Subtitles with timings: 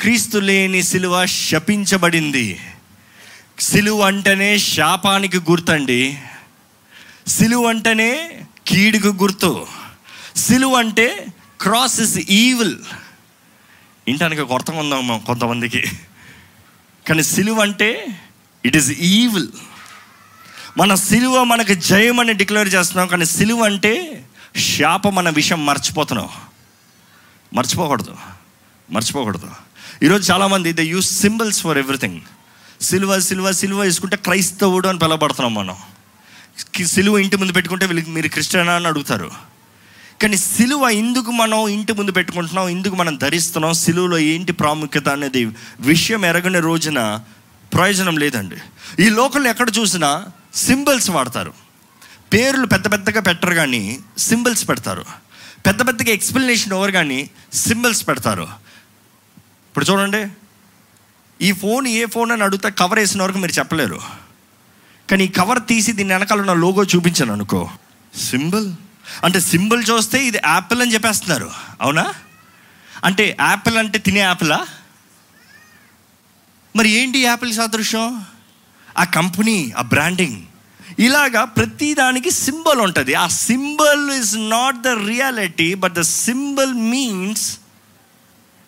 [0.00, 2.60] క్రీస్తు లేని సిలువ శపించబడింది.
[3.60, 6.18] సిలువ అంటేనే శాపానికి గుర్తండి.
[7.26, 9.66] సిలువ అంటేనే కీడుకు గుర్తు.
[10.36, 11.26] సిలువ అంటే
[11.60, 12.78] క్రాస్ ఇస్ ఈవిల్.
[14.08, 15.82] ఇంటానికి కొత్త ఉందాం కొంతమందికి?
[17.08, 18.20] కానీ సిలువ అంటే
[18.64, 19.48] ఇట్ ఈస్ ఈవిల్.
[20.78, 24.24] మన సిలువ మనకు జయం అని డిక్లేర్ చేస్తున్నాం కానీ సిలువ అంటే
[24.78, 26.28] శాపం అన్న విషయం మర్చిపోతున్నాం.
[27.54, 28.16] మర్చిపోకూడదు.
[28.90, 29.50] మర్చిపోకూడదు.
[30.02, 32.20] ఈరోజు చాలామంది they use symbols for everything
[32.80, 35.76] సిలువ సిలువ సిలువ వేసుకుంటే క్రైస్తవుడు అని పిలవబడుతున్నాం మనం.
[36.84, 39.30] సిలువ ఇంటి ముందు పెట్టుకుంటే వీళ్ళకి మీరు క్రిస్టియనా అని అడుగుతారు.
[40.22, 45.48] కానీ సిలువ ఎందుకు మనం ఇంటి ముందు పెట్టుకుంటున్నాం ఎందుకు మనం ధరిస్తున్నాం సిలువలో ఏంటి ప్రాముఖ్యత అనేది
[45.80, 47.20] విషయం ఎరగని రోజున
[47.74, 48.56] ప్రయోజనం లేదండి.
[49.02, 51.52] ఈ లోకంలో ఎక్కడ చూసినా సింబల్స్ వాడతారు.
[52.32, 55.04] పేర్లు పెద్ద పెద్దగా పెట్టరు కానీ సింబల్స్ పెడతారు.
[55.66, 58.69] పెద్ద పెద్దగా ఎక్స్ప్లెనేషన్ ఎవరు కానీ సింబల్స్ పెడతారు.
[59.70, 60.28] ఇప్పుడు చూడండి.
[61.40, 64.00] ఈ ఫోన్ ఏ ఫోన్ అని అడిగితే కవర్ వేసిన వరకు మీరు చెప్పలేరు.
[65.10, 67.70] కానీ ఈ కవర్ తీసి దీని వెనకాల ఉన్న లోగో చూపించాను అనుకో.
[68.16, 68.72] సింబల్
[69.24, 71.50] అంటే సింబల్ చూస్తే ఇది యాపిల్ అని చెప్పేస్తున్నారు.
[71.80, 72.14] అవునా?
[73.04, 74.66] అంటే యాపిల్ అంటే తినే యాపిలా
[76.76, 78.24] మరి ఏంటి యాపిల్ సాదృశ్యం?
[78.98, 80.42] ఆ కంపెనీ ఆ బ్రాండింగ్
[80.98, 83.14] ఇలాగా ప్రతి దానికి సింబల్ ఉంటుంది.
[83.14, 87.58] ఆ symbol is not the reality but the symbol means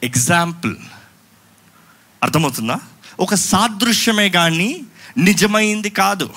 [0.02, 0.76] example
[2.22, 2.76] అర్థమవుతుందా?
[3.20, 4.80] ఒక సాదృశ్యమే కానీ
[5.18, 6.30] నిజమైంది కాదు.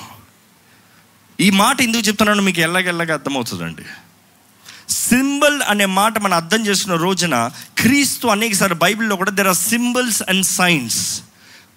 [1.40, 3.84] ఈ మాట ఎందుకు చెప్తున్నాను మీకు ఎల్లగెల్లగా అర్థమవుతుందండి.
[4.90, 10.46] సింబల్ అనే మాట మనం అర్థం చేసుకున్న రోజున క్రీస్తు అనేకసారి బైబిల్లో కూడా there are symbols and
[10.46, 11.22] signs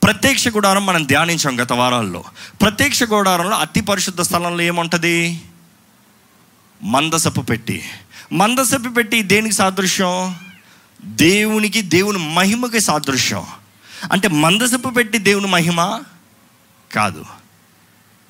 [0.02, 2.24] ప్రత్యక్ష గుడారం మనం ధ్యానించాం గత వారాల్లో.
[2.62, 5.40] ప్రత్యక్ష గుడారంలో అతి పరిశుద్ధ స్థలంలో ఏముంటుంది?
[6.82, 7.84] మందసపు పెట్టి.
[8.32, 10.34] మందసపు పెట్టి దేనికి సాదృశ్యం?
[11.04, 13.46] దేవునికి దేవుని మహిమకి సాదృశ్యం.
[14.12, 16.02] అంటే మందసపు పెట్టి దేవుని మహిమ
[16.94, 17.24] కాదు.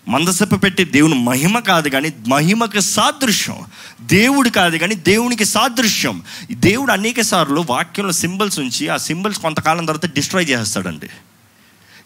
[0.08, 3.56] మందసపు పెట్టి దేవుని మహిమ కాదు కానీ మహిమకు సాదృశ్యం.
[4.00, 6.22] దేవుడు కాదు కానీ దేవునికి సాదృశ్యం.
[6.50, 11.08] దేవుడు అనేక సార్లు వాక్యంలో సింబల్స్ ఉంచి ఆ సింబల్స్ కొంతకాలం తర్వాత డిస్ట్రాయ్ చేస్తాడండి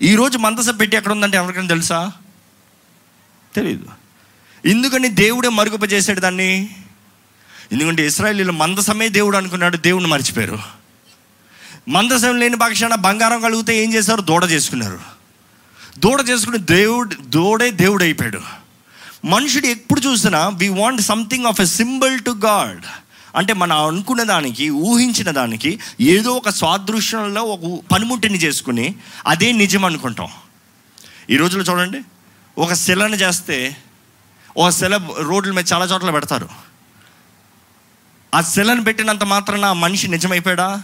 [0.02, 2.12] ఈరోజు మందసపు పెట్టి ఎక్కడ ఉందంటే ఎవరికైనా తెలుసా?
[3.54, 3.84] తెలియదు
[4.66, 6.76] ఎందుకని దేవుడే మరుగుపజేసాడు దాన్ని?
[7.72, 10.81] ఎందుకంటే ఇస్రాయలీలు మందసమే దేవుడు అనుకున్నాడు దేవుడిని మర్చిపోయారు.
[11.88, 14.20] మందసం లేని పక్షాన బంగారం కలిగితే ఏం చేశారు?
[14.20, 15.00] దూడ చేసుకున్నారు.
[15.98, 18.40] దూడ చేసుకుని దేవుడు దూడే దేవుడు అయిపోయాడు
[19.24, 22.82] మనుషుడు ఎప్పుడు చూసినా we want something of a symbol to God
[23.36, 28.94] అంటే మనం అనుకున్న దానికి ఊహించిన దానికి ఏదో ఒక స్వాదృశ్యంలో ఒక పనిముట్టిని చేసుకుని
[29.26, 30.28] అదే నిజం అనుకుంటాం.
[31.30, 32.00] ఈ రోజుల్లో చూడండి
[32.58, 33.76] ఒక శిలను చేస్తే
[34.56, 36.48] ఒక శిల రోడ్ల మీద చాలా చోట్ల పెడతారు.
[38.34, 40.82] ఆ శిలను పెట్టినంత మాత్రాన ఆ మనిషి నిజమైపోయాడా?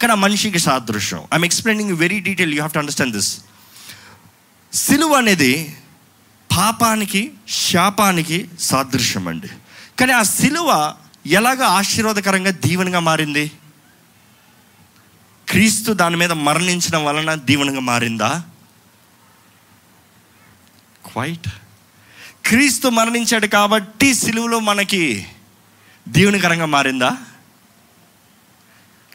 [0.00, 1.20] కానీ ఆ మనిషికి సాదృశ్యం.
[1.32, 3.30] I'm explaining very detail you have to understand this
[4.72, 5.52] సిలువ అనేది
[6.50, 9.50] పాపానికి శాపానికి సాదృశ్యం అండి.
[9.98, 10.68] కానీ ఆ సిలువ
[11.26, 13.44] ఎలాగ ఆశీర్వాదకరంగా దీవెనగా మారింది?
[15.48, 18.30] క్రీస్తు దాని మీద మరణించడం వలన దీవెనగా మారిందా?
[21.12, 21.48] క్వైట్
[22.46, 25.26] క్రీస్తు మరణించాడు కాబట్టి సిలువలో మనకి
[26.08, 27.10] దీవెనకరంగా మారిందా?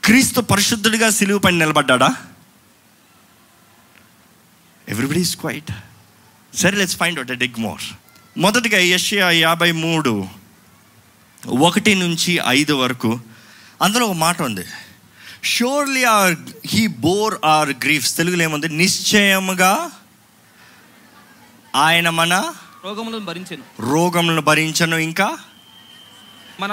[0.03, 2.15] క్రీస్తు పరిశుద్ధుడిగా సిలువ పైన నిలబడ్డా
[4.89, 5.71] ఎవ్రీబడి ఈస్ క్వైట్
[6.55, 7.81] సరే let's find out dig more
[8.37, 10.27] మొదటిగా యషయా యాభై మూడు
[11.47, 13.19] ఒకటి నుంచి ఐదు వరకు
[13.81, 14.65] అందులో ఒక మాట ఉంది.
[15.43, 16.35] Surely our
[16.65, 18.69] he bore our griefs తెలుగులో ఏముంది?
[18.69, 19.91] నిశ్చయముగా
[21.75, 22.53] ఆయన మన
[22.85, 23.63] రోగములను భరించెను.
[23.79, 25.37] రోగములను భరించను ఇంకా?
[26.59, 26.71] మన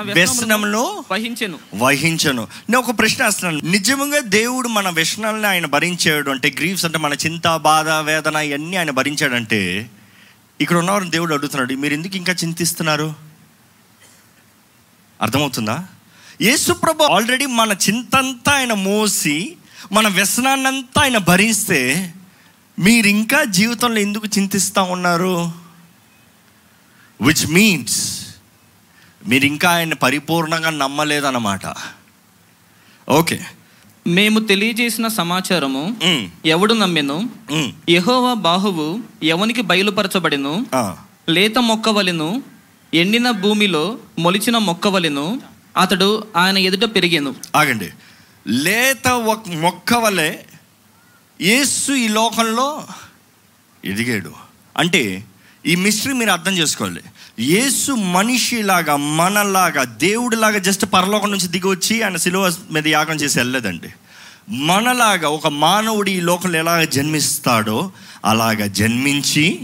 [1.10, 1.58] వహించెను.
[1.74, 2.42] వహించను.
[2.42, 3.60] నేను ఒక ప్రశ్న వేస్తున్నాను.
[3.70, 8.91] నిజంగా దేవుడు మన వ్యసనాలని ఆయన భరించాడు అంటే గ్రీఫ్స్ అంటే మన చింత బాధ వేదన ఇవన్నీ ఆయన
[8.91, 9.91] భరించాడంటే
[10.60, 13.14] ఇక్కడ ఉన్నవారు దేవుడు అడుగుతున్నాడు మీరు ఎందుకు ఇంకా చింతిస్తున్నారు?
[15.22, 15.86] అర్థమవుతుందా?
[16.42, 19.56] యేసుప్రభు ఆల్రెడీ మన చింతంతా ఆయన మోసి
[19.92, 22.15] మన వ్యసనాన్నంతా ఆయన భరిస్తే
[22.78, 25.53] మీరు ఇంకా జీవితంలో ఎందుకు చింతిస్తూ ఉన్నారు?
[27.21, 28.19] విచ్ మీన్స్
[29.28, 31.60] మీరు ఇంకా ఆయన పరిపూర్ణంగా నమ్మలేదన్నమాట.
[33.08, 33.40] ఓకే.
[34.06, 35.96] మేము తెలియజేసిన సమాచారము
[36.46, 37.30] ఎవడు నమ్మెను?
[37.88, 40.66] యెహోవా బాహువు ఎవనికి బయలుపరచబడెను?
[41.28, 42.42] లేత మొక్కవలెను
[42.94, 45.40] ఎండిన భూమిలో మొలిచిన మొక్కవలెను
[45.76, 47.34] అతడు ఆయన ఎదుట పెరిగెను.
[47.56, 47.90] ఆగండి.
[48.48, 50.36] లేత ఒక మొక్క వలె
[51.40, 52.84] యేసు ఈ లోకంలో
[53.84, 54.32] ఎదిగాడు.
[54.76, 55.24] అంటే
[55.66, 57.01] ఈ మిస్టరీ మీరు అర్థం చేసుకోవాలి.
[57.39, 63.89] యేసు మనిషిలాగా మనలాగా దేవుడిలాగా జస్ట్ పరలోకం నుంచి దిగి వచ్చి ఆయన సిలువ మీద యాగం చేసి వెళ్ళలేదండి.
[64.51, 67.92] మనలాగా ఒక మానవుడు ఈ లోకంలో ఎలాగ జన్మిస్తాడో
[68.24, 69.60] అలాగ జన్మించి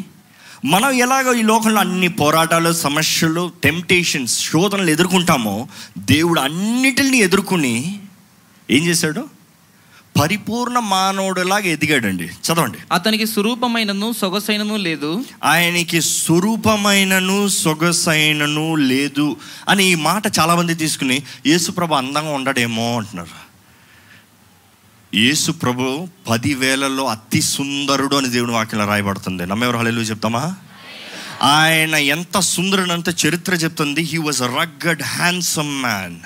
[0.65, 5.69] మనం ఎలాగో ఈ లోకంలో అన్ని పోరాటాలు సమస్యలు టెంప్టేషన్స్ శోధనలు ఎదుర్కొంటామో
[5.99, 8.01] దేవుడు అన్నిటిని ఎదుర్కొని
[8.71, 9.36] ఏం చేశాడు?
[10.19, 12.25] పరిపూర్ణ మానవుడిలాగా ఎదిగాడండి.
[12.25, 12.79] చదవండి.
[12.93, 15.25] అతనికి స్వరూపమైనను సొగసైనను లేదు.
[15.45, 19.37] ఆయనకి స్వరూపమైనను సొగసైనను లేదు
[19.69, 23.47] అని ఈ మాట చాలామంది తీసుకుని యేసుప్రభు అందంగా ఉండడేమో అంటున్నారు.
[25.17, 29.47] యేసు ప్రభు పదివేలలో అతి సుందరుడు అని దేవుని వాక్యంలో రాయబడుతుంది.
[29.47, 30.55] నమ్మెవరు హళలు చెప్తామా?
[31.43, 34.01] ఆయన ఎంత సుందరుడంత చరిత్ర చెప్తుంది.
[34.01, 36.17] He was rugged handsome man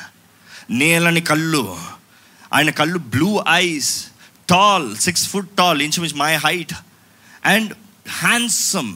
[0.70, 1.99] నేలని కళ్ళు
[2.52, 4.06] ఆయన కళ్ళు blue eyes
[4.48, 6.74] tall six foot tall ఇంచుమించు మై హైట్
[7.44, 7.72] అండ్
[8.08, 8.94] హ్యాండ్సమ్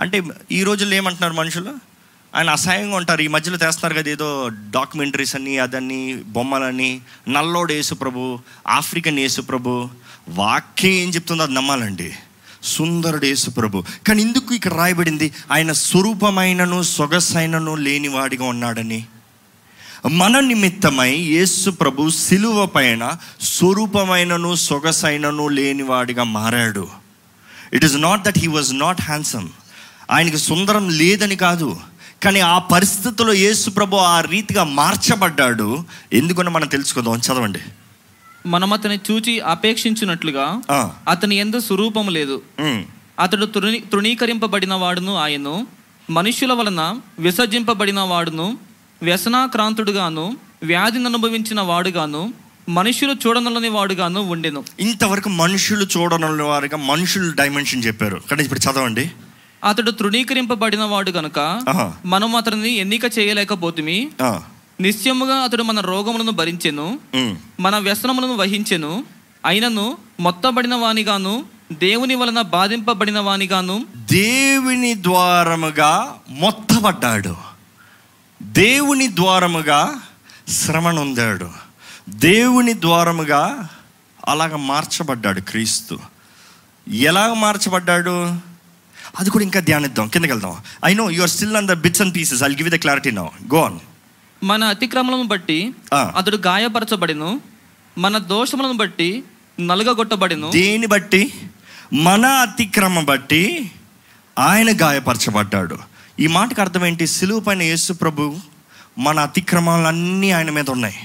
[0.00, 1.88] అంటే ఈ రోజుల్లో ఏమంటున్నారు మనుషులు?
[2.34, 3.22] ఆయన అసహ్యంగా ఉంటారు.
[3.22, 8.38] ఈ మధ్యలో తెస్తున్నారు కదా ఏదో డాక్యుమెంటరీస్ అని అదని బొమ్మలని నల్లోడు యేసుప్రభు
[8.68, 9.90] ఆఫ్రికన్ యేసుప్రభు.
[10.28, 12.14] వాక్యం ఏం చెప్తుందో అది నమ్మాలండి.
[12.62, 13.84] సుందరుడు యేసుప్రభు.
[14.08, 15.32] కానీ ఇందుకు ఇక్కడ రాయబడింది?
[15.52, 19.06] ఆయన స్వరూపమైనను సొగసైనను లేనివాడిగా ఉన్నాడని.
[20.06, 26.88] మన నిమిత్తమై యేసు ప్రభు సిలువ పైన స్వరూపమైనను సొగసైనను లేనివాడిగా మారాడు.
[27.72, 29.48] It is not that he was not handsome
[30.10, 31.80] ఆయనకి సుందరం లేదని కాదు.
[32.22, 35.84] కానీ ఆ పరిస్థితుల్లో యేసు ప్రభు ఆ రీతిగా మార్చబడ్డాడు.
[36.12, 37.16] ఎందుకని మనం తెలుసుకుందాం.
[37.16, 37.58] చదవండి.
[38.46, 40.60] మనం అతని చూచి అపేక్షించినట్లుగా
[41.08, 42.42] అతని ఎందు స్వరూపము లేదు.
[43.20, 45.66] అతడు తృణీ తృణీకరింపబడిన వాడును ఆయను
[46.10, 48.67] మనుష్యుల వలన విసర్జింపబడిన వాడును.
[49.02, 52.34] వ్యసనాక్రాంతుడుగాను వ్యాధిని అనుభవించిన వాడుగాను
[52.68, 54.64] మనుష్యులు చూడనలని వాడుగాను ఉండెను.
[54.80, 58.22] ఇంతవరకు మనుషులు చూడడం వారిగా మనుషులు డైమెన్షన్ చెప్పారు.
[58.30, 59.10] కానీ ఇప్పుడు చదవండి.
[59.64, 61.62] అతడు తృణీకరింపబడిన వాడు గనుక.
[62.06, 64.08] మనం అతనిని ఎన్నిక చేయలేకపోతుమి
[64.80, 66.98] నిశ్చయముగా అతడు మన రోగములను భరించెను.
[67.60, 69.04] మన వ్యసనములను వహించెను
[69.44, 77.57] అయినను మొత్తబడిన వానిగాను దేవుని వలన బాధింపబడిన వానిగాను దేవుని ద్వారముగా మొత్తబడ్డాడు.
[78.42, 79.94] దేవుని ద్వారముగా
[80.48, 81.50] శ్రమ నొందాడు
[82.08, 83.68] దేవుని ద్వారముగా
[84.28, 85.98] అలాగ మార్చబడ్డాడు క్రీస్తు.
[86.88, 88.34] ఎలాగ మార్చబడ్డాడు?
[89.18, 90.56] అది కూడా ఇంకా ధ్యానిద్దాం కిందకి వెళ్దాం.
[90.84, 93.30] I know you are still on the bits and pieces I give the clarity no
[93.54, 93.78] go on
[94.44, 95.74] మన అతిక్రమలను బట్టి.
[95.94, 97.40] అతడు గాయపరచబడిను
[97.98, 99.24] మన దోషములను బట్టి
[99.60, 100.50] నలుగగొట్టబడిను.
[100.50, 101.34] దేని బట్టి?
[101.92, 103.70] మన అతిక్రమ బట్టి
[104.38, 105.78] ఆయన గాయపరచబడ్డాడు.
[106.20, 107.06] ఈ మాటకు అర్థం ఏంటి?
[107.06, 108.36] సిలువ పైన యేసు ప్రభు
[108.98, 110.96] మన అతిక్రమాలన్నీ ఆయన మీద ఉన్నాయి.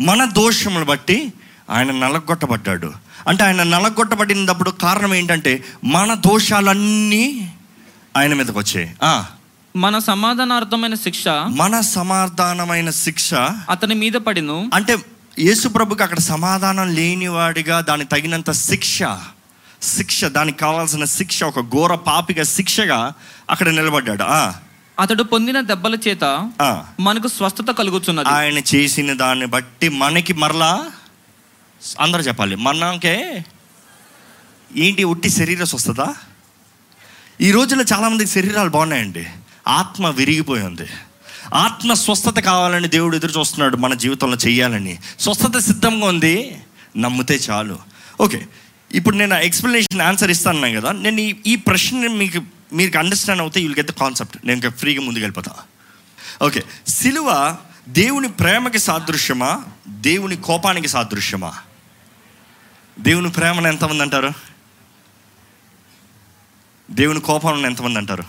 [0.00, 1.32] మన దోషములు బట్టి
[1.70, 2.92] ఆయన నలగొట్టబడ్డాడు.
[3.28, 7.52] అంటే ఆయన నలగొట్టబడినప్పుడు కారణం ఏంటంటే మన దోషాలన్నీ
[8.16, 8.94] ఆయన మీదకి వచ్చాయి.
[9.76, 13.34] మన సమాధానార్థమైన శిక్ష మన సమాధానమైన శిక్ష
[13.70, 14.96] అతని మీద పడిను అంటే
[15.38, 19.02] యేసు ప్రభుకి అక్కడ సమాధానం లేనివాడిగా దానికి తగినంత శిక్ష
[19.82, 23.12] శిక్ష దానికి కావాల్సిన శిక్ష ఒక ఘోర పాపిగా శిక్షగా
[23.50, 24.22] అక్కడ నిలబడ్డాడు.
[25.00, 26.50] అతడు పొందిన దెబ్బల చేత.
[27.00, 28.28] మనకు స్వస్థత కలుగుతున్నది.
[28.28, 30.90] ఆయన చేసిన దాన్ని బట్టి మనకి మరలా
[32.00, 32.56] అందరూ చెప్పాలి.
[32.56, 33.44] మనకే
[34.76, 36.14] ఏంటి ఉట్టి శరీర స్వస్థత?
[37.40, 39.26] ఈ రోజుల్లో చాలామందికి శరీరాలు బాగున్నాయండి.
[39.68, 40.86] ఆత్మ విరిగిపోయి ఉంది.
[41.54, 44.98] ఆత్మ స్వస్థత కావాలని దేవుడు ఎదురు చూస్తున్నాడు మన జీవితంలో చెయ్యాలని.
[45.20, 46.62] స్వస్థత సిద్ధంగా ఉంది.
[46.96, 47.78] నమ్మితే చాలు.
[48.20, 48.46] ఓకే.
[48.92, 52.40] ఇప్పుడు నేను ఎక్స్ప్లెనేషన్ ఆన్సర్ ఇస్తాను కదా నేను ఈ ప్రశ్న మీకు
[52.72, 55.52] మీకు అండర్స్టాండ్ అవుతే యూల్ గెట్ ద కాన్సెప్ట్ నేను ఇంకా ఫ్రీగా ముందుకు వెళ్ళిపోతా.
[56.42, 57.58] ఓకే సిలువ
[57.88, 59.64] దేవుని ప్రేమకి సాదృశ్యమా?
[59.88, 61.52] దేవుని కోపానికి సాదృశ్యమా?
[63.00, 64.32] దేవుని ప్రేమను ఎంతమంది అంటారు?
[66.90, 68.24] దేవుని కోపాలను ఎంతమంది అంటారు?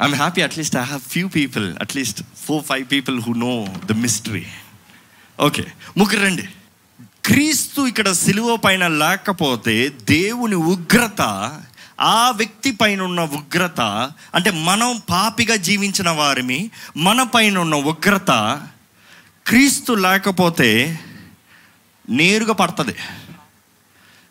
[0.00, 4.46] I'm happy at least I have few people at least four five people who know the mystery
[5.40, 6.48] okay ముగ్గురు రండి.
[7.26, 11.22] క్రీస్తు ఇక్కడ సిలువ పైన లేకపోతే దేవుని ఉగ్రత
[12.00, 13.80] ఆ వ్యక్తి పైన ఉన్న ఉగ్రత
[14.34, 18.62] అంటే మనం పాపిగా జీవించిన వారిని మన పైన ఉన్న ఉగ్రత
[19.46, 21.00] క్రీస్తు లేకపోతే
[22.10, 22.96] నేరుగా పడుతుంది.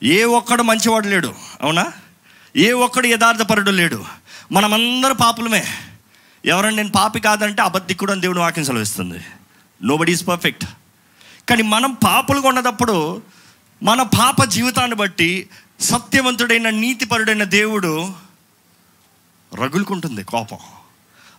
[0.03, 1.91] ఏ ఒక్కడు మంచివాడు లేడు అవునా?
[2.55, 4.05] ఏ ఒక్కడు యథార్థపరుడు లేడు.
[4.51, 5.65] మనమందరూ పాపులమే.
[6.45, 9.19] ఎవరైనా నేను పాపి కాదంటే అబద్ధికుడు అని దేవుని వాక్యం సెలవిస్తుంది.
[9.83, 10.65] నో బడీ ఈజ్ పర్ఫెక్ట్
[11.49, 13.21] కానీ మనం పాపులుగా ఉన్నప్పుడు
[13.83, 15.49] మన పాప జీవితాన్ని బట్టి
[15.79, 18.13] సత్యవంతుడైన నీతిపరుడైన దేవుడు
[19.55, 20.57] రగులుకుంటుంది కోపం.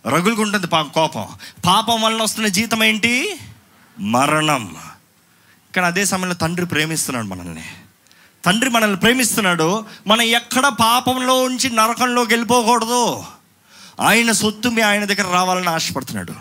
[0.07, 1.27] రగులుకుంటుంది పా కోపం.
[1.65, 3.39] పాపం వలన వస్తున్న జీతం ఏంటి?
[3.99, 4.75] మరణం.
[5.75, 7.63] కానీ అదే సమయంలో తండ్రి ప్రేమిస్తున్నాడు మనల్ని.
[8.45, 9.85] తండ్రి మనల్ని ప్రేమిస్తున్నాడు.
[10.07, 13.23] మనం ఎక్కడ పాపంలో ఉంచి నరకంలోకి వెళ్ళిపోకూడదు.
[13.99, 16.33] ఆయన సొత్తు మీ ఆయన దగ్గర రావాలని ఆశపడుతున్నాడు.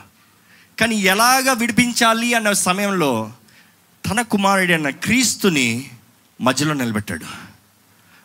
[0.80, 3.32] కానీ ఎలాగ విడిపించాలి అన్న సమయంలో
[4.10, 5.90] తన కుమారుడైన క్రీస్తుని
[6.40, 7.26] మధ్యలో నిలబెట్టాడు.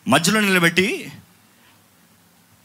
[0.10, 1.12] మధ్యలో నిలబెట్టి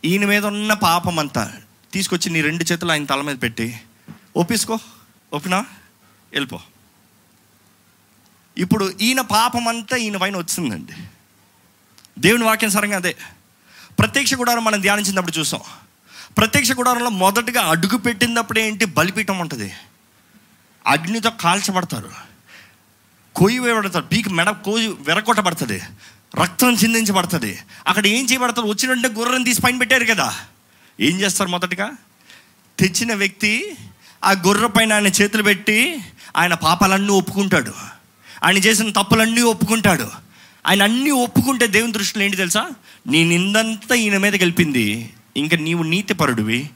[0.05, 1.53] ఈయన మీద ఉన్న పాపం అంతా
[1.93, 3.81] తీసుకొచ్చి నీ రెండు చేతులు ఆయన తల మీద పెట్టి
[4.37, 4.79] ఒప్పించుకో
[5.33, 5.59] ఒప్పినా
[6.33, 6.61] వెళ్ళిపో.
[8.59, 10.93] ఇప్పుడు ఈయన పాపం అంతా ఈయన పైన వచ్చిందండి.
[12.19, 13.17] దేవుని వాక్యం సరంగా అదే.
[13.99, 15.61] ప్రత్యక్ష గుడారం మనం ధ్యానించినప్పుడు చూసాం.
[16.39, 18.85] ప్రత్యక్ష గుడారంలో మొదటగా అడుగు పెట్టినప్పుడు ఏంటి?
[18.85, 19.73] బలిపీఠం ఉంటుంది.
[20.87, 22.36] అగ్నితో కాల్చబడతారు.
[23.37, 25.83] కొయ్యి వేయబడతారు పీకి మెడ కోయి వెరకొట్టబడుతుంది
[26.37, 27.59] రక్తం చిందించబడుతుంది.
[27.87, 30.35] అక్కడ ఏం చేయబడతారు వచ్చిన వెంటనే గుర్రం తీసి పైన పెట్టారు కదా.
[31.01, 31.91] ఏం చేస్తారు మొదటగా?
[32.79, 33.77] తెచ్చిన వ్యక్తి
[34.25, 35.99] ఆ గుర్ర పైన ఆయన చేతులు పెట్టి
[36.37, 37.73] ఆయన పాపాలన్నీ ఒప్పుకుంటాడు.
[38.45, 40.11] ఆయన చేసిన తప్పులన్నీ ఒప్పుకుంటాడు.
[40.67, 42.71] ఆయన అన్నీ ఒప్పుకుంటే దేవుని దృష్టిలో ఏంటి తెలుసా?
[43.07, 46.71] నీ నిందంతా ఈయన మీద గెలిపింది ఇంకా నీవు నీతిపరుడివి.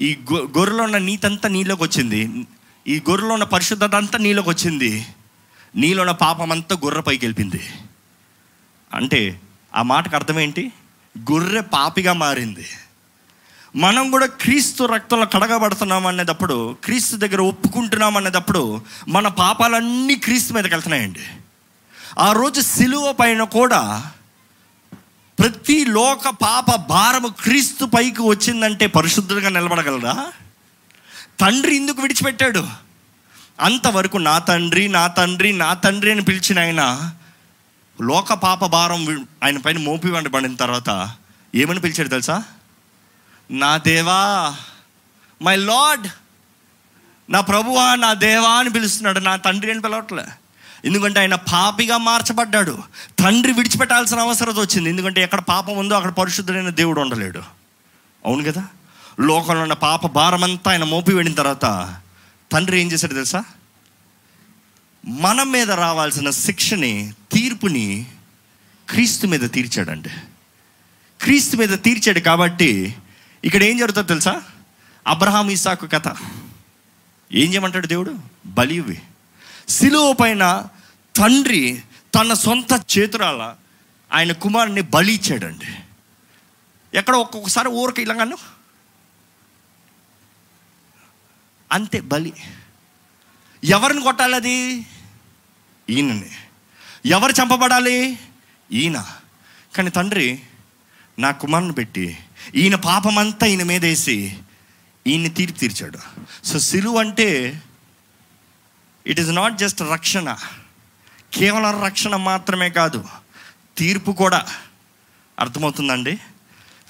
[0.00, 2.46] ఈ గొ- గొర్రెలో ఉన్న నీతంతా నీలోకి వచ్చింది.
[2.88, 5.06] ఈ గొర్రెలో ఉన్న పరిశుద్ధత అంతా నీలోకి వచ్చింది.
[5.76, 7.60] నీలోన పాపం అంతా గొర్రె పైకి వెళ్ళింది
[8.94, 9.40] అంటే
[9.76, 10.72] ఆ మాటకు అర్థం ఏంటి?
[11.32, 12.66] గొర్రె పాపిగా మారింది.
[13.76, 21.20] మనం కూడా క్రీస్తు రక్తంలో కడగబడుతున్నాం అనేటప్పుడు క్రీస్తు దగ్గర ఒప్పుకుంటున్నాం అనేటప్పుడు మన పాపాలన్నీ క్రీస్తు మీదకి వెళ్తున్నాయండి
[22.18, 24.12] ఆ రోజు సిలువ పైన కూడా
[25.38, 30.32] ప్రతి లోక పాప భారము క్రీస్తు పైకి వచ్చిందంటే పరిశుద్ధంగా నిలబడగలరా?
[31.40, 32.83] తండ్రి ఎందుకు విడిచిపెట్టాడు.
[33.60, 37.12] అంతవరకు నా తండ్రి నా తండ్రి నా తండ్రి అని పిలిచిన ఆయన
[38.02, 41.12] లోక పాప భారం ఆయన పైన మోపి పడిన తర్వాత
[41.54, 42.42] ఏమని పిలిచాడు తెలుసా?
[43.50, 44.54] నా దేవా
[45.42, 46.06] మై లార్డ్
[47.30, 49.18] నా ప్రభువా నా దేవా అని పిలుస్తున్నాడు.
[49.18, 50.24] నా తండ్రి అని పిలవట్లే.
[50.84, 52.78] ఎందుకంటే ఆయన పాపిగా మార్చబడ్డాడు.
[53.18, 54.90] తండ్రి విడిచిపెట్టాల్సిన అవసరం వచ్చింది.
[54.90, 57.42] ఎందుకంటే ఎక్కడ పాపం ఉందో అక్కడ పరిశుద్ధుడైన దేవుడు ఉండలేడు.
[58.26, 58.66] అవును కదా?
[59.20, 61.94] లోకంలో ఉన్న పాప భారమంతా ఆయన మోపి వెళ్ళిన తర్వాత
[62.52, 63.44] తండ్రి ఏం చేశాడు తెలుసా?
[65.04, 68.06] మన మీద రావాల్సిన శిక్షని తీర్పుని
[68.90, 70.08] క్రీస్తు మీద తీర్చాడండి.
[71.22, 72.96] క్రీస్తు మీద తీర్చాడు కాబట్టి
[73.44, 74.42] ఇక్కడ ఏం జరుగుతుందో తెలుసా?
[75.06, 76.16] అబ్రహాం ఇసాకు కథ.
[77.32, 78.18] ఏం చేయమంటాడు దేవుడు?
[78.46, 79.02] బలివి.
[79.68, 80.66] సిలువ పైన
[81.16, 81.82] తండ్రి
[82.14, 83.54] తన సొంత చేతురాల
[84.12, 85.66] ఆయన కుమారుని బలి ఇచ్చాడండి.
[86.98, 88.38] ఎక్కడ ఒక్కొక్కసారి ఊరికి ఇలాగాను
[91.74, 92.32] అంతే బలి.
[93.64, 94.86] ఎవరిని కొట్టాలి అది?
[95.90, 96.30] ఈయనని.
[97.06, 98.18] ఎవరు చంపబడాలి?
[98.72, 99.06] ఈయన.
[99.76, 100.40] కానీ తండ్రి
[101.18, 102.18] నా కుమారుని పెట్టి
[102.54, 104.38] ఈయన పాపమంతా ఈయన మీద వేసి
[105.06, 105.98] ఈయన్ని తీర్పు తీర్చాడు.
[106.44, 107.62] సో సిలువ అంటే
[109.06, 110.36] ఇట్ ఈస్ నాట్ జస్ట్ రక్షణ.
[111.34, 113.04] కేవలం రక్షణ మాత్రమే కాదు
[113.78, 114.46] తీర్పు కూడా.
[115.38, 116.18] అర్థమవుతుందండి?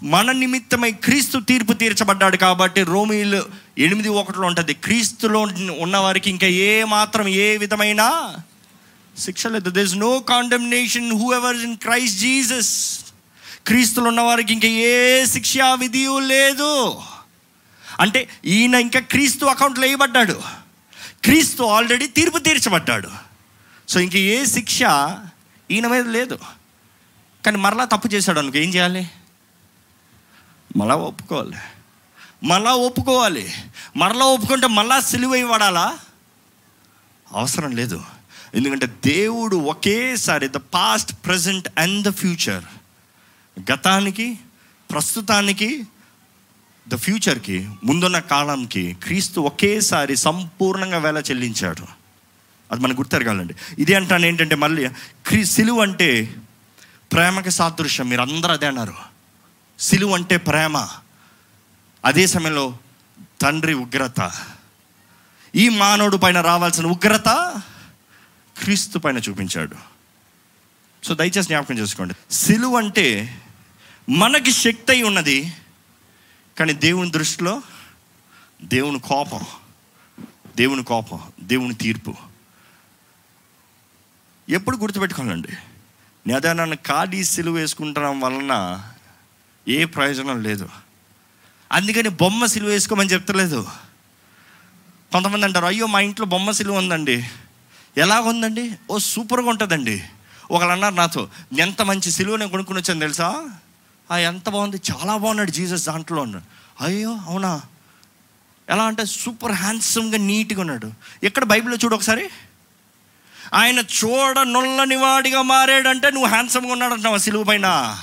[0.03, 4.75] మన నిమిత్తమై క్రీస్తు తీర్పు తీర్చబడ్డాడు కాబట్టి రోమిలు ఎనిమిది ఒకటిలో ఉంటుంది.
[4.75, 5.41] క్రీస్తులో
[5.79, 8.35] ఉన్నవారికి ఇంకా ఏ మాత్రం ఏ విధమైన
[9.19, 9.71] శిక్ష లేదు.
[9.71, 13.01] This no condemnation whoever in Christ Jesus
[13.67, 17.03] క్రీస్తులు ఉన్నవారికి ఇంకా ఏ శిక్షా విధియు లేదు.
[18.01, 20.43] అంటే ఈయన ఇంకా క్రీస్తు అకౌంట్లో వేయబడ్డాడు.
[21.25, 23.09] క్రీస్తు ఆల్రెడీ తీర్పు తీర్చబడ్డాడు.
[23.89, 24.83] సో ఇంక ఏ శిక్ష
[25.71, 26.39] ఈయన మీద లేదు.
[27.47, 29.11] కానీ మరలా తప్పు చేశాడు అనుకో ఏం చేయాలి?
[30.77, 31.57] మళ్ళా ఒప్పుకోవాలి.
[32.45, 33.53] మళ్ళా ఒప్పుకోవాలి.
[33.97, 35.99] మరలా ఒప్పుకుంటే మళ్ళా సిలువ పడాలా
[37.33, 38.05] అవసరం లేదు.
[38.55, 42.65] ఎందుకంటే దేవుడు ఒకేసారి the past present and the future
[43.73, 44.39] గతానికి
[44.91, 45.87] ప్రస్తుతానికి
[46.89, 51.87] ద ఫ్యూచర్కి ముందున్న కాలంకి క్రీస్తు ఒకేసారి సంపూర్ణంగా వేల చెల్లించాడు.
[52.73, 53.55] అది మనకు గుర్తెరగాలండి.
[53.79, 54.89] ఇది అంటాను ఏంటంటే మళ్ళీ
[55.27, 56.35] క్రీ సిలువ అంటే
[57.13, 58.09] ప్రేమకి సాదృశ్యం.
[58.09, 58.95] మీరు అందరూ అదే అన్నారు.
[59.79, 60.89] సిలువ అంటే ప్రేమ.
[62.05, 62.79] అదే సమయంలో
[63.41, 64.33] తండ్రి ఉగ్రత.
[65.55, 67.63] ఈ మానవుడు పైన రావాల్సిన ఉగ్రత
[68.59, 69.77] క్రీస్తు పైన చూపించాడు.
[71.05, 72.15] సో దయచేసి జ్ఞాపకం చేసుకోండి.
[72.31, 73.41] సిలువ అంటే
[74.11, 75.53] మనకి శక్తి అయి ఉన్నది
[76.59, 77.63] కానీ దేవుని దృష్టిలో
[78.63, 79.45] దేవుని కోపం
[80.57, 82.15] దేవుని కోపం దేవుని తీర్పు.
[84.49, 85.49] ఎప్పుడు గుర్తుపెట్టుకోవాలండి?
[86.27, 88.85] నేదా నన్ను కాడి సిలువ వేసుకుంటడం వలన
[89.69, 90.69] ఏ ప్రయోజనం లేదు.
[91.75, 93.69] అందుకని బొమ్మ సిలువ వేసుకోమని చెప్తలేదు.
[95.13, 97.27] కొంతమంది అంటారు అయ్యో మా ఇంట్లో బొమ్మ సిలువ ఉందండి.
[97.97, 98.73] ఎలా ఉందండి?
[98.91, 100.05] ఓ సూపర్గా ఉంటుందండి.
[100.51, 101.29] ఒకళ్ళు అన్నారు నాతో
[101.59, 103.51] ఎంత మంచి సిలువ నేను కొనుక్కుని వచ్చాను తెలుసా?
[104.11, 106.27] ఆ ఎంత బాగుంది చాలా బాగున్నాడు జీసస్ దాంట్లో.
[106.81, 107.61] అయ్యో అవునా?
[108.71, 110.93] ఎలా అంటే సూపర్ హ్యాండ్సమ్గా నీట్గా ఉన్నాడు.
[111.23, 112.31] ఎక్కడ బైబిల్లో చూడు ఒకసారి.
[113.55, 117.99] ఆయన చూడ నొల్లని వాడిగా మారాడంటే నువ్వు హ్యాండ్సమ్గా ఉన్నాడు అంటున్నావు సిలువ పైన?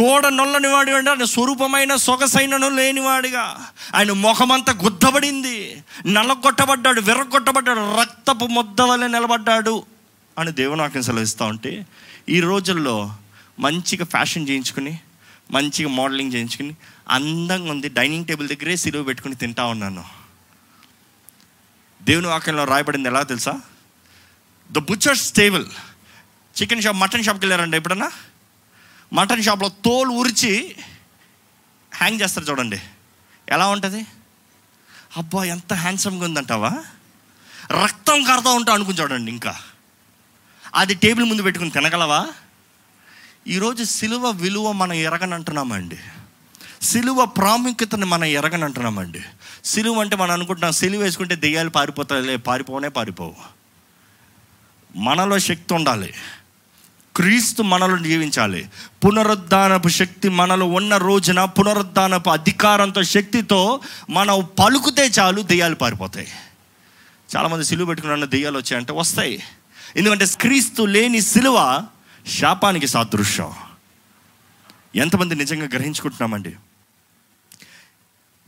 [0.00, 3.66] చూడ నొల్లని వాడు అంటే ఆయన స్వరూపమైన సొగసైనను లేనివాడిగా.
[3.94, 5.82] ఆయన ముఖమంతా గుద్దబడింది.
[6.06, 9.84] నల్లగొట్టబడ్డాడు విరగొట్టబడ్డాడు రక్తపు ముద్ద వలె నిలబడ్డాడు
[10.38, 11.86] అని దేవునాకం సెలవిస్తూ ఉంటే
[12.28, 13.14] ఈ రోజుల్లో
[13.58, 14.98] మంచిగా ఫ్యాషన్ చేయించుకుని
[15.50, 16.76] మంచిగా మోడలింగ్ చేయించుకుని
[17.08, 20.04] అందంగా ఉంది డైనింగ్ టేబుల్ దగ్గరే సిలువ పెట్టుకుని తింటా ఉన్నాను.
[22.02, 23.60] దేవుని వాక్యంలో రాయబడింది ఎలా తెలుసా?
[24.72, 25.66] The butcher's table.
[26.62, 28.10] Chicken shop mutton షాప్కి వెళ్ళారండి ఎప్పుడన్నా?
[29.12, 30.76] మటన్ షాప్లో తోలు ఉరిచి
[31.94, 32.82] హ్యాంగ్ చేస్తారు చూడండి.
[33.48, 34.06] ఎలా ఉంటుంది?
[35.16, 36.84] అబ్బా ఎంత హ్యాండ్సమ్గా ఉందంటావా?
[37.70, 39.60] రక్తం కడతా ఉంటా అనుకుని చూడండి ఇంకా.
[40.74, 42.28] అది టేబుల్ ముందు పెట్టుకుని తినగలవా?
[43.48, 45.98] ఈరోజు సిలువ విలువ మనం ఎరగనంటున్నామండి.
[46.82, 49.22] సిలువ ప్రాముఖ్యతని మనం ఎరగనంటున్నామండి.
[49.64, 53.36] సిలువ అంటే మనం అనుకుంటున్నాం సిలువ వేసుకుంటే దెయ్యాలు పారిపోతాయి పారిపోనే పారిపోవు.
[54.96, 56.14] మనలో శక్తి ఉండాలి.
[57.16, 58.68] క్రీస్తు మనలో జీవించాలి.
[59.04, 66.28] పునరుద్ధానపు శక్తి మనలో ఉన్న రోజున పునరుద్ధానపు అధికారంతో శక్తితో మనం పలుకుతే చాలు దెయ్యాలు పారిపోతాయి.
[67.36, 69.42] చాలామంది సిలువ పెట్టుకున్న దెయ్యాలు వచ్చాయంటే వస్తాయి.
[69.96, 71.86] ఎందుకంటే క్రీస్తు లేని సిలువ
[72.38, 73.52] శాపానికి సాదృశ్యం.
[74.96, 76.56] ఎంతమంది నిజంగా గ్రహించుకుంటున్నామండి?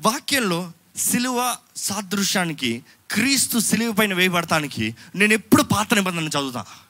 [0.00, 6.83] వాక్యంలో సిలువ సాదృశ్యానికి క్రీస్తు సిలువ పైన వేయబడటానికి నేను ఎప్పుడు పాత నిబంధన చదువుతాను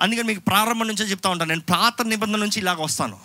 [0.00, 1.48] అందుకని మీకు ప్రారంభం నుంచే చెప్తా ఉంటాను.
[1.48, 3.18] నేను పాత నిబంధన నుంచి ఇలాగ వస్తాను.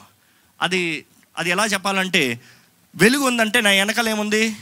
[0.61, 1.05] అది
[1.37, 2.41] అది ఎలా చెప్పాలంటే
[2.95, 4.55] వెలుగు ఉందంటే నా వెనకాల ఏముంది?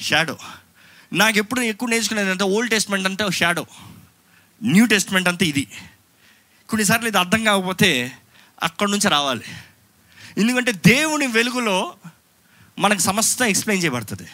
[0.00, 0.38] షాడో
[1.12, 3.66] నాకు ఎప్పుడు ఎక్కువ నేర్చుకునేది అంటే ఓల్డ్ టెస్ట్మెంట్ అంటే షాడో
[4.62, 5.66] న్యూ టెస్ట్మెంట్ అంతే ఇది.
[6.68, 8.12] కొన్నిసార్లు ఇది అర్థం కాకపోతే
[8.62, 9.44] అక్కడి నుంచి రావాలి.
[10.38, 11.94] ఎందుకంటే దేవుని వెలుగులో
[12.78, 14.28] మనకు సమస్త ఎక్స్ప్లెయిన్ చేయబడుతుంది.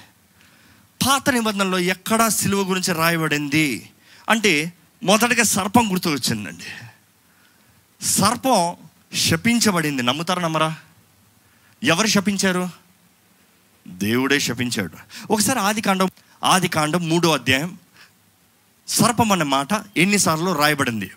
[1.07, 3.91] పాత నిబంధనలో ఎక్కడా సిలువ గురించి రాయబడింది.
[4.29, 4.73] అంటే
[5.05, 6.65] మొదటగా సర్పం గుర్తు వచ్చిందండి
[8.05, 8.77] సర్పం
[9.15, 10.03] శపించబడింది.
[10.03, 10.77] నమ్ముతారా నమ్మరా?
[11.83, 12.71] ఎవరు శపించారు?
[13.89, 14.97] దేవుడే శపించాడు.
[15.33, 16.11] ఒకసారి ఆది కాండం
[16.45, 17.79] ఆది కాండం మూడో అధ్యాయం.
[18.89, 21.11] సర్పం అన్న మాట ఎన్నిసార్లు రాయబడింది?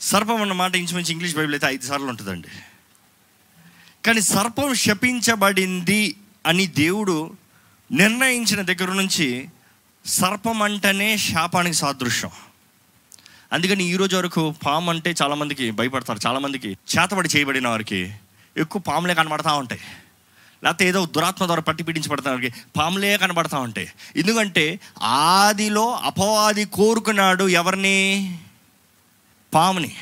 [0.00, 2.48] సర్పం అన్న మాట ఇంచుమించు ఇంగ్లీష్ బైబిల్ అయితే ఐదు సార్లు ఉంటుందండి.
[4.04, 6.16] కానీ సర్పం శపించబడింది
[6.46, 7.32] అని దేవుడు
[7.92, 9.48] నిర్ణయించిన దగ్గర నుంచి
[10.06, 12.30] సర్పం అంటేనే శాపానికి సాదృశ్యం.
[13.52, 18.14] అందుకని ఈ రోజు వరకు పాము అంటే చాలామందికి భయపడతారు చాలామందికి చేతబడి చేయబడిన వారికి
[18.56, 19.80] ఎక్కువ పాములే కనబడతా ఉంటాయి.
[20.64, 23.92] లేకపోతే ఏదో దురాత్మ ద్వారా పట్టి పీడించబడతా వారికి పాములే కనబడతా ఉంటాయి.
[24.16, 28.38] ఎందుకంటే ఆదిలో అపవాది కోరుకున్నాడు ఎవరిని?
[29.54, 29.96] పాముని.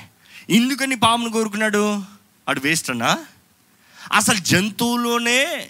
[0.51, 2.03] ఎందుకని పాముని కోరుకున్నాడు?
[2.49, 3.25] అటు వేస్ట్ అన్నా.
[4.13, 5.69] అసలు జంతువులోనే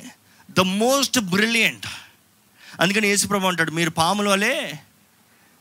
[0.51, 1.87] ద మోస్ట్ బ్రిలియంట్
[2.81, 4.81] అందుకని యేసుప్రభు అంటాడు మీరు పాముల వలే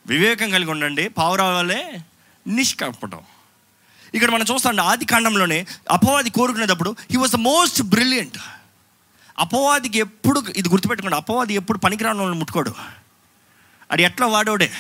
[0.08, 1.08] వివేకం కలిగి ఉండండి.
[1.08, 1.82] పావురాల
[2.48, 3.20] నిష్కపటం
[4.13, 8.38] ఇక్కడ మనం చూస్తాం ఆది కాండంలోనే అపవాది కోరుకునేటప్పుడు he was the most brilliant
[9.39, 12.74] అపవాదికి ఎప్పుడు ఇది గుర్తుపెట్టుకోండి అపవాది ఎప్పుడు పనికిరాని వాళ్ళని ముట్టుకోడు.
[13.91, 14.72] అది ఎట్లా వాడోడే?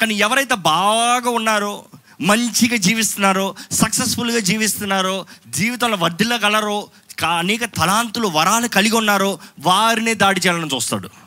[0.00, 1.84] కానీ ఎవరైతే బాగా ఉన్నారో
[2.20, 10.70] మంచిగా జీవిస్తున్నారో సక్సెస్ఫుల్గా జీవిస్తున్నారో జీవితంలో వర్ధిల్లగలరో కా- అనేక తలాంతులు వరాలు కలిగి ఉన్నారో వారినే దాడి చేయాలని
[10.74, 11.25] చూస్తాడు.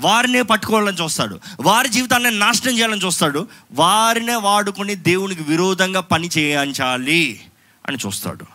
[0.00, 1.40] వారినే పట్టుకోవాలని చూస్తాడు.
[1.60, 3.48] వారి జీవితాన్ని నాశనం చేయాలని చూస్తాడు.
[3.72, 7.40] వారినే వాడుకొని దేవునికి విరోధంగా పని చేయించాలి
[7.86, 8.46] అని చూస్తాడు.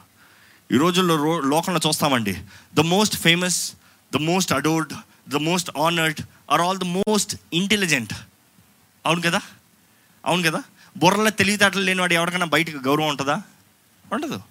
[0.71, 2.37] ఈ రోజుల్లో రో లోకంలో చూస్తామండి.
[2.73, 3.73] The most famous
[4.13, 4.93] the most adored
[5.29, 8.13] the most honoured or all the most intelligent
[9.05, 9.41] అవును కదా?
[10.25, 10.63] అవును కదా?
[10.97, 13.41] బుర్రలో తెలివితేటలు లేనివాడు ఎవరికైనా బయటకు గౌరవం ఉంటుందా?
[14.13, 14.41] ఉండదు.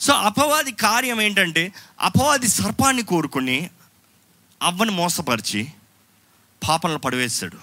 [0.00, 3.70] సో అపవాది కార్యం ఏంటంటే అపవాది సర్పాన్ని కోరుకుని
[4.62, 5.68] అవ్వని మోసపరిచి
[6.68, 7.56] పాపలను పడివేస్తాడు.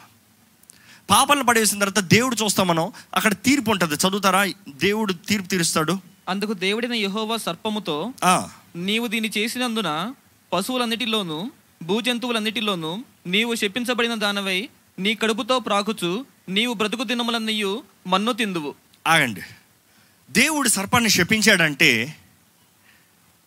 [1.09, 3.95] పాపలను పడివేసిన తర్వాత దేవుడు చూస్తాం మనం అక్కడ తీర్పు ఉంటుంది.
[3.95, 4.45] చదువుతారా?
[4.69, 5.99] దేవుడు తీర్పు తీరుస్తాడు.
[6.29, 8.13] అందుకు దేవుడిన యెహోవా సర్పముతో
[8.75, 10.13] నీవు దీన్ని చేసినందున
[10.53, 11.51] పశువులన్నిటిలోనూ
[11.83, 18.75] భూజంతువులన్నిటిలోనూ నీవు శపించబడిన దానవై నీ కడుపుతో ప్రాకుచు నీవు బ్రతుకు దినములన్నయ్యు మన్ను తిందువు.
[19.07, 19.41] ఆగండి.
[20.31, 22.15] దేవుడు సర్పాన్ని శపించాడంటే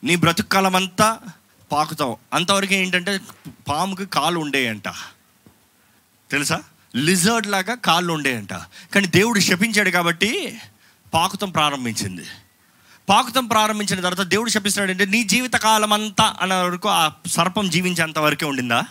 [0.05, 1.19] నీ బ్రతుకు కాలం అంతా
[1.73, 2.17] పాకుతావు.
[2.33, 3.21] అంతవరకు ఏంటంటే
[3.69, 4.89] పాముకి కాళ్ళు ఉండేయంట.
[6.33, 6.61] తెలుసా?
[6.97, 8.53] లిజర్డ్ లాగా కాళ్ళు ఉండేయంట.
[8.95, 10.61] కానీ దేవుడు శపించాడు కాబట్టి
[11.15, 12.25] పాకుతం ప్రారంభించింది.
[13.09, 18.19] పాకుతం ప్రారంభించిన తర్వాత దేవుడు శపిస్తున్నాడు అంటే నీ జీవిత కాలం అంతా అన్న వరకు ఆ సర్పం జీవించేంత
[18.19, 18.83] వరకే ఉండిందా?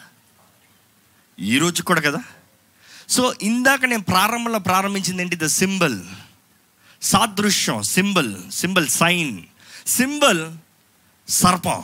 [1.40, 2.20] ఈ రోజు కూడా కదా?
[3.10, 5.36] సో ఇందాక నేను ప్రారంభంలో ప్రారంభించింది ఏంటి?
[5.36, 6.00] ద సింబల్
[7.02, 9.44] సాదృశ్యం సింబల్ సింబల్ సైన్
[9.88, 10.52] సింబల్
[11.30, 11.84] సర్పం.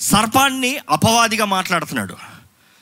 [0.00, 2.37] సర్పాన్ని అపవాదిగా మాట్లాడుతున్నాడు.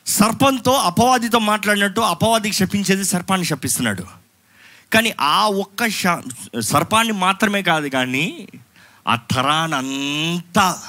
[0.06, 4.04] సర్పంతో అపవాదితో మాట్లాడినట్టు అపవాదికి శపించేది సర్పాన్ని శపిస్తున్నాడు.
[4.92, 5.88] కానీ ఆ ఒక్క
[6.60, 8.48] సర్పాన్ని మాత్రమే కాదు కానీ
[9.08, 10.82] ఆ తరానంతా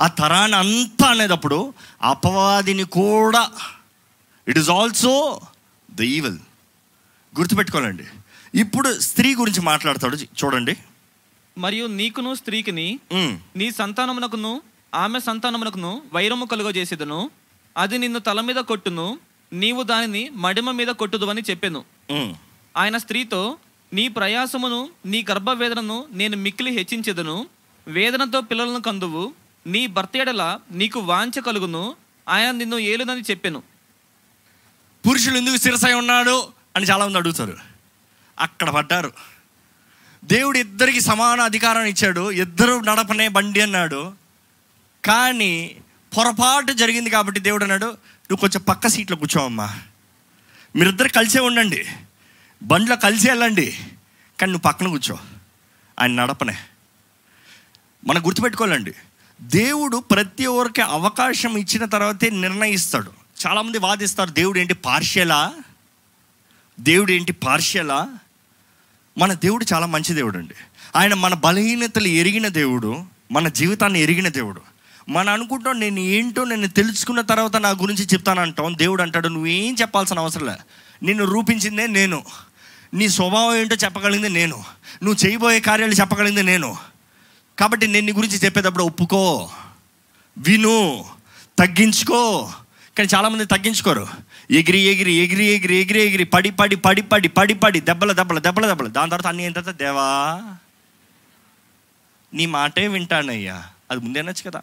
[0.00, 3.50] ఆ తరానంతా అనేటప్పుడు అపవాదిని కూడా
[4.48, 5.40] it is also
[5.94, 6.38] the evil
[7.38, 8.04] గుర్తుపెట్టుకోవాలండి.
[8.54, 10.76] ఇప్పుడు స్త్రీ గురించి మాట్లాడతాడు చూడండి.
[11.58, 13.00] మరియు నీకును స్త్రీకిని
[13.56, 14.62] నీ సంతానమునకును
[14.94, 17.30] ఆమె సంతానమునకును వైరము కలుగజేసేదను.
[17.76, 19.18] అది నిన్ను తల మీద కొట్టును
[19.52, 21.84] నీవు దానిని మడిమ మీద కొట్టుదు అని చెప్పెను.
[22.76, 23.56] ఆయన స్త్రీతో
[23.92, 27.46] నీ ప్రయాసమును నీ గర్భవేదనను నేను మిక్కిలి హెచ్చించెదను.
[27.86, 29.34] వేదనతో పిల్లలను కందువు.
[29.66, 31.96] నీ భర్త ఎడల నీకు వాంఛ కలుగును.
[32.28, 33.62] ఆయన నిన్ను ఏలునని చెప్పెను.
[35.08, 37.56] పురుషులు ఎందుకు శిరసై ఉన్నాడు అని చాలామంది అడుగుతారు.
[38.38, 39.12] అక్కడ పడ్డారు.
[40.24, 42.30] దేవుడు ఇద్దరికి సమాన అధికారం ఇచ్చాడు.
[42.30, 44.12] ఇద్దరు నడపనే బండి అన్నాడు.
[45.04, 45.76] కానీ
[46.16, 49.78] పొరపాటు జరిగింది కాబట్టి దేవుడు అన్నాడు నువ్వు కొంచెం పక్క సీట్లో కూర్చోవమ్మా
[50.76, 51.86] మీరిద్దరు కలిసే ఉండండి.
[52.62, 53.70] బండ్లో కలిసి వెళ్ళండి.
[54.40, 55.18] కానీ నువ్వు పక్కన కూర్చో.
[56.00, 56.56] ఆయన నడపనే.
[58.06, 58.94] మనం గుర్తుపెట్టుకోవాలండి
[59.42, 63.12] దేవుడు ప్రతి ఒక్కరికి అవకాశం ఇచ్చిన తర్వాతే నిర్ణయిస్తాడు.
[63.46, 65.54] చాలామంది వాదిస్తారు దేవుడు ఏంటి పార్షియలా?
[66.80, 68.08] దేవుడు ఏంటి పార్షియలా?
[69.18, 70.54] మన దేవుడు చాలా మంచి దేవుడు అండి
[70.96, 74.73] ఆయన మన బలహీనతలు ఎరిగిన దేవుడు మన జీవితాన్ని ఎరిగిన దేవుడు.
[75.08, 80.46] మనం అనుకుంటాం నేను ఏంటో నేను తెలుసుకున్న తర్వాత నా గురించి చెప్తానంటాం దేవుడు అంటాడు నువ్వేం చెప్పాల్సిన అవసరం
[80.46, 80.54] లే.
[81.02, 82.24] నిన్ను రూపించిందే నేను.
[82.94, 84.64] నీ స్వభావం ఏంటో చెప్పగలిగింది నేను.
[85.02, 86.76] నువ్వు చేయబోయే కార్యాలు చెప్పగలిగింది నేను.
[87.58, 89.50] కాబట్టి నేను నీ గురించి చెప్పేటప్పుడు ఒప్పుకో.
[90.38, 91.04] విను.
[91.58, 92.52] తగ్గించుకో.
[92.98, 94.06] కానీ చాలామంది తగ్గించుకోరు.
[94.50, 96.24] ఎగిరి ఎగిరి ఎగిరి ఎగిరి ఎగిరి ఎగిరి.
[96.24, 97.80] పడి పడి పడి పడి పడి పడి.
[97.80, 98.88] దెబ్బల దెబ్బల దెబ్బల దెబ్బలు.
[98.88, 100.42] దాని తర్వాత అన్నీ ఏంటంటే దేవా?
[102.34, 103.62] నీ మాటే వింటానయ్యా.
[103.90, 104.62] అది ముందే నచ్చు కదా.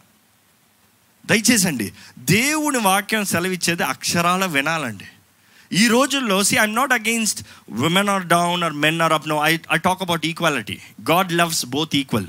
[1.26, 5.04] దయచేసి అండి దేవుని వాక్యం సెలవిచ్చేది అక్షరాల వినాలండి.
[5.72, 9.58] ఈ రోజుల్లో see I'm not against women are down or men are up no I
[9.72, 10.78] I talk about equality
[11.10, 12.26] God loves both equal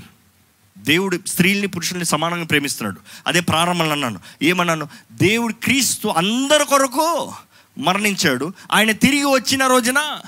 [0.77, 2.99] దేవుడు స్త్రీల్ని పురుషుల్ని సమానంగా ప్రేమిస్తున్నాడు.
[3.27, 4.19] అదే ప్రారంభంలో అన్నాను.
[4.41, 4.87] ఏమన్నాను?
[5.11, 7.33] దేవుడు క్రీస్తు అందరి కొరకు
[7.77, 8.53] మరణించాడు.
[8.71, 10.21] ఆయన తిరిగి వచ్చిన రోజున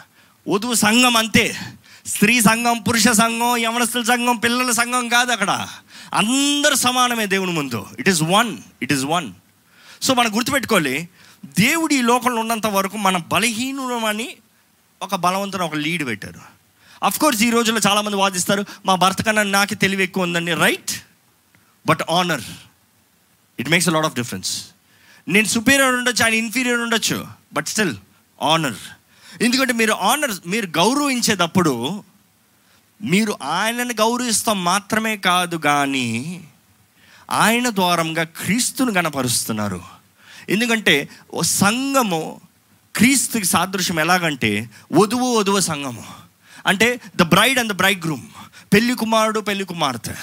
[0.47, 1.57] వధువు సంఘం అంతే.
[2.05, 5.67] స్త్రీ సంఘం పురుష సంఘం యవనస్తుల సంఘం పిల్లల సంఘం కాదు అక్కడ.
[6.13, 7.85] అందరు సమానమే దేవుని ముందు.
[7.99, 9.33] It is one it is one
[10.01, 11.09] so మనం గుర్తుపెట్టుకోవాలి
[11.45, 14.35] దేవుడు ఈ లోకంలో ఉన్నంత వరకు మన బలహీనులమని
[15.01, 16.41] ఒక బలవంతుని ఒక లీడ్ పెట్టారు.
[17.03, 20.53] అఫ్ కోర్స్ ఈ రోజుల్లో చాలామంది వాదిస్తారు మా భర్త కన్నా నాకే తెలివి ఎక్కువ ఉందండి.
[20.53, 20.91] Right
[21.87, 22.41] but honour
[23.59, 24.65] it makes a lot of difference
[25.27, 27.95] నేను సుపీరియర్ ఉండొచ్చు ఆయన ఇన్ఫీరియర్ ఉండొచ్చు బట్ స్టిల్
[28.41, 28.75] ఆనర్
[29.41, 32.03] ఎందుకంటే మీరు ఆనర్ మీరు గౌరవించేటప్పుడు
[33.01, 36.43] మీరు ఆయనను గౌరవిస్తాం మాత్రమే కాదు కానీ
[37.31, 39.81] ఆయన ద్వారంగా క్రీస్తును గణపరుస్తున్నారు.
[40.49, 42.41] ఎందుకంటే ఓ సంఘము
[42.95, 46.03] క్రీస్తుకి సాదృశ్యం ఎలాగంటే వధువు వధువు సంఘము.
[46.67, 48.23] అంటే the bride and the bridegroom
[48.73, 50.15] పెళ్ళి కుమారుడు పెళ్ళి కుమార్తె.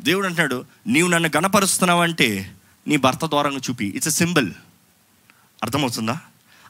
[0.00, 2.54] దేవుడు అంటున్నాడు నీవు నన్ను గణపరుస్తున్నావంటే
[2.86, 3.86] నీ భర్త ద్వారంగా చూపి.
[3.86, 4.50] ఇట్స్ ఎ సింబల్
[5.62, 6.18] అర్థమవుతుందా?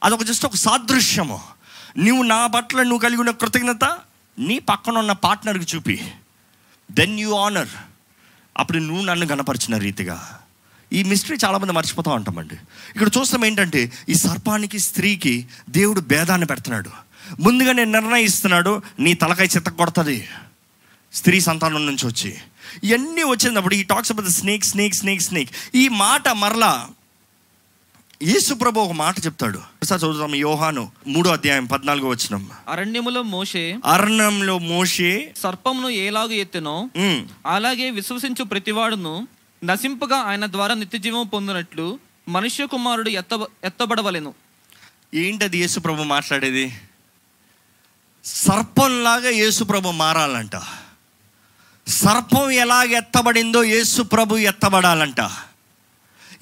[0.05, 1.43] అదొక జస్ట్ ఒక సాదృశ్యము.
[1.99, 3.99] నువ్వు నా పట్ల నువ్వు కలిగి ఉన్న కృతజ్ఞత
[4.39, 6.13] నీ పక్కన ఉన్న పార్ట్నర్కి చూపి.
[6.91, 7.69] దెన్ యూ ఆనర్
[8.59, 10.39] అప్పుడు నువ్వు నన్ను కనపరిచిన రీతిగా.
[10.93, 12.55] ఈ మిస్టరీ చాలామంది మర్చిపోతూ ఉంటామండి.
[12.95, 16.91] ఇక్కడ చూస్తాం ఏంటంటే ఈ సర్పానికి స్త్రీకి దేవుడు భేదాన్ని పెడుతున్నాడు.
[17.41, 20.29] ముందుగానే నిర్ణయిస్తున్నాడు నీ తలకాయ చిత్త కొడుతుంది.
[21.13, 22.39] స్త్రీ సంతానం నుంచి వచ్చి.
[22.85, 26.89] ఇవన్నీ వచ్చినప్పుడు ఈ talks about snake snake snake snake ఈ మాట మరలా
[28.23, 29.59] యేసు ప్రభు ఒక మాట చెప్తాడు.
[29.59, 36.91] ఒకసారి చదువుతాం యోహాను మూడో అధ్యాయం పద్నాలుగో వచ్చినాం అరణ్యములో మోషే అరణంలో మోషే సర్పమును ఏలాగు ఎత్తెనో
[37.47, 39.29] అలాగే విశ్వసించు ప్రతివాడును
[39.65, 41.99] నశింపగా ఆయన ద్వారా నిత్యజీవం పొందినట్లు
[42.29, 44.35] మనుష్య కుమారుడు ఎత్త ఎత్తబడవలెను.
[45.15, 46.77] ఏంటది యేసు ప్రభు మాట్లాడేది?
[48.25, 50.57] సర్పంలాగా యేసు ప్రభు మారాలంట.
[51.87, 55.21] సర్పం ఎలాగ ఎత్తబడిందో యేసు ప్రభు ఎత్తబడాలంట.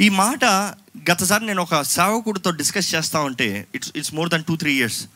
[0.01, 0.45] ఈ మాట
[1.11, 5.07] గతసారి నేను ఒక సేవకుడితో డిస్కస్ చేస్తా ఉంటే it's it's more than two three years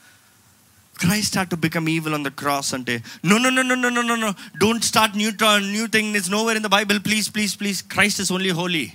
[1.01, 4.03] Christ start to become evil on the cross అంటే no no no no no no
[4.03, 7.85] no no don't start new new thing is nowhere in the Bible please please please
[7.85, 8.93] Christ is only holy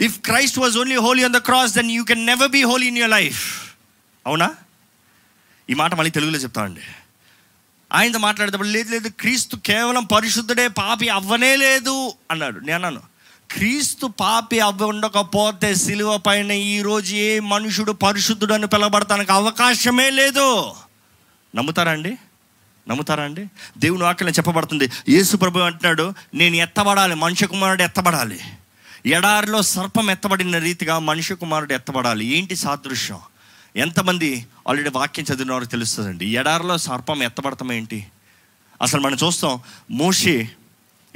[0.00, 2.98] if Christ was only holy on the cross then you can never be holy in
[2.98, 3.70] your life
[4.26, 4.54] అవునా?
[5.70, 6.80] ఈ మాట మళ్ళీ తెలుగులో చెప్తామండి
[7.90, 9.08] ఆయనతో మాట్లాడేటప్పుడు లేదు లేదు.
[9.08, 12.58] క్రీస్తు కేవలం పరిశుద్ధుడే పాపి అవ్వనే లేదు అన్నాడు.
[12.58, 13.11] నేను అన్నాను
[13.52, 20.72] క్రీస్తు పాపి అవ్వ ఉండకపోతే సిలువ పైన ఈరోజు ఏ మనుషుడు పరిశుద్ధుడు అని పిలవబడటానికి అవకాశమే లేదు.
[21.56, 22.16] నమ్ముతారా అండి?
[22.88, 23.46] నమ్ముతారా అండి?
[23.78, 24.90] దేవుని వాక్యం చెప్పబడుతుంది.
[25.08, 28.40] యేసు ప్రభు అంటున్నాడు నేను ఎత్తబడాలి మనుష్య కుమారుడు ఎత్తబడాలి.
[29.06, 32.24] ఎడారిలో సర్పం ఎత్తబడిన రీతిగా మనుష్య కుమారుడు ఎత్తబడాలి.
[32.24, 33.18] ఏంటి సాదృశ్యం?
[33.76, 36.26] ఎంతమంది ఆల్రెడీ వాక్యం చదివిన వారు తెలుస్తుందండి.
[36.26, 38.06] ఎడారిలో సర్పం ఎత్తబడతాం ఏంటి?
[38.82, 39.60] అసలు మనం చూస్తాం
[39.90, 40.50] మోషే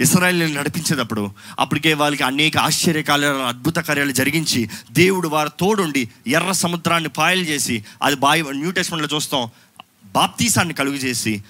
[0.00, 7.42] ఇస్రాయల్ని నడిపించేటప్పుడు అప్పటికే వాళ్ళకి అనేక ఆశ్చర్యకార్యాలు అద్భుత కార్యాలు జరిగించి దేవుడు వారి తోడుండి ఎర్ర సముద్రాన్ని పాయలు
[7.42, 9.50] చేసి అది బాయ్ న్యూ టెస్ట్మెంట్లో చూస్తాం
[10.04, 11.42] బాప్తీసాన్ని కలుగు చేసి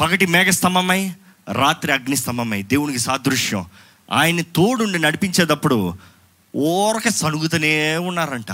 [0.00, 1.12] పగటి మేఘస్తంభమై
[1.52, 3.64] రాత్రి అగ్నిస్తంభమై దేవునికి సాదృశ్యం.
[4.12, 5.94] ఆయన్ని తోడుండి నడిపించేటప్పుడు
[6.56, 8.52] ఊరక సనుగుతూనే ఉన్నారంట.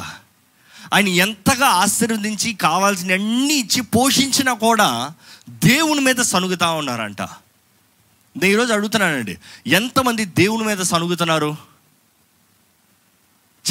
[0.95, 5.11] ఆయన ఎంతగా ఆశీర్వదించి కావాల్సిన అన్ని ఇచ్చి పోషించినా కూడా
[5.49, 7.23] దేవుని మీద సనుగుతా ఉన్నారంట.
[8.37, 11.57] నేను ఈరోజు అడుగుతున్నానండి ఎంతమంది దేవుని మీద సనుగుతున్నారు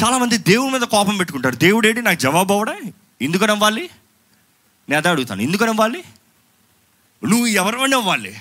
[0.02, 1.54] చాలామంది దేవుని మీద కోపం పెట్టుకుంటారు.
[1.54, 2.02] దేవుడేంటి?
[2.02, 2.78] నాకు జవాబు అవడా
[3.22, 3.82] ఎందుకు నవ్వాలి
[4.88, 5.42] నేను అదే అడుగుతాను.
[5.42, 6.04] ఎందుకు నవ్వాలి
[7.24, 8.36] నువ్వు ఎవరివని అవ్వాలి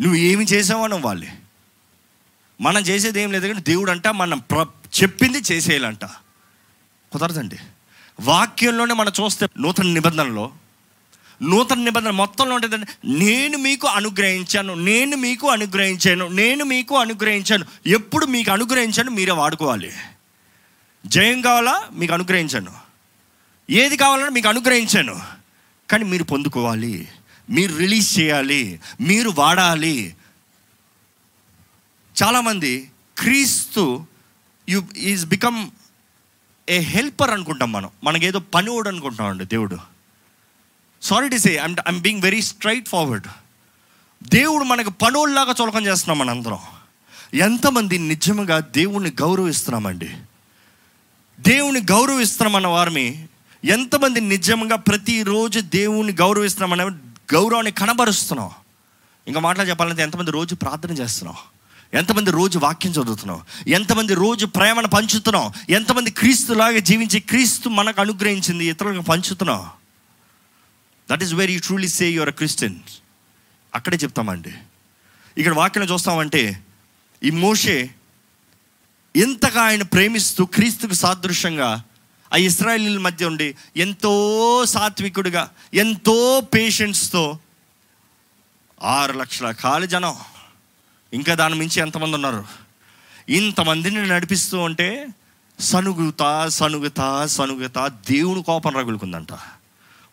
[0.00, 1.32] నువ్వు ఏమి చేసావని అవ్వాలి
[2.60, 4.66] మనం చేసేది ఏం లేదు కానీ దేవుడు అంట మనం ప్ర
[5.02, 6.04] చెప్పింది చేసేయాలంట.
[7.12, 7.56] కుదరదండి.
[8.20, 10.52] వాక్యంలోనే మనం చూస్తే నూతన నిబంధనలో
[11.42, 17.64] నూతన నిబంధన మొత్తంలో ఉండేదండి నేను మీకు అనుగ్రహించాను నేను మీకు అనుగ్రహించాను నేను మీకు అనుగ్రహించాను.
[17.86, 19.92] ఎప్పుడు మీకు అనుగ్రహించాను మీరే వాడుకోవాలి.
[21.06, 21.88] జయం కావాలా?
[21.92, 22.72] మీకు అనుగ్రహించాను.
[23.70, 25.20] ఏది కావాలన్నా మీకు అనుగ్రహించాను.
[25.90, 27.08] కానీ మీరు పొందుకోవాలి.
[27.50, 28.80] మీరు రిలీజ్ చేయాలి.
[29.00, 30.16] మీరు వాడాలి.
[32.22, 34.06] చాలామంది క్రీస్తు
[34.68, 35.70] you is become
[36.70, 37.90] a helper అనుకుంటాం మనం.
[38.04, 39.95] మనకేదో పనివాడు అనుకుంటామండి దేవుడు.
[41.06, 42.42] Sorry to say I'm I'm being very
[42.88, 43.26] straightforward
[44.22, 46.58] దేవుడు మనకు పనుల్లాగా చులకం చేస్తున్నాం మనందరం.
[47.34, 50.08] ఎంతమంది నిజంగా దేవుణ్ణి గౌరవిస్తున్నామండి?
[51.40, 53.28] దేవుని గౌరవిస్తున్నామన్న వారిని
[53.64, 56.84] ఎంతమంది నిజంగా ప్రతిరోజు దేవుని గౌరవిస్తున్నామన్న
[57.34, 58.50] గౌరవాన్ని కనబరుస్తున్నాం?
[59.28, 61.36] ఇంకా మాటలు చెప్పాలంటే ఎంతమంది రోజు ప్రార్థన చేస్తున్నాం?
[61.94, 63.40] ఎంతమంది రోజు వాక్యం చదువుతున్నాం?
[63.66, 65.52] ఎంతమంది రోజు ప్రేమను పంచుతున్నాం?
[65.70, 69.70] ఎంతమంది క్రీస్తులాగా జీవించి క్రీస్తు మనకు అనుగ్రహించింది ఇతరులకు పంచుతున్నాం?
[71.10, 72.76] That is very you truly say you're Christian
[73.74, 74.52] అక్కడే చెప్తామండి.
[75.38, 76.62] ఇక్కడ వాక్యం చూస్తామంటే
[77.22, 77.90] ఈ మోషే
[79.16, 81.84] ఎంతగా ఆయన ప్రేమిస్తూ క్రీస్తుకు సాదృశ్యంగా
[82.32, 84.12] ఆ ఇస్రాయలీల మధ్య ఉండి ఎంతో
[84.66, 87.38] సాత్వికుడిగా ఎంతో పేషెన్స్తో
[88.82, 90.16] ఆరు లక్షల ఖాళీ జనం
[91.12, 92.44] ఇంకా దాని మించి ఎంతమంది ఉన్నారు?
[93.28, 95.06] ఇంతమందిని నడిపిస్తూ ఉంటే
[95.60, 99.32] సనుగుతా సనుగుతా సనుగుతా దేవుని కోపం రగులుకుందంట.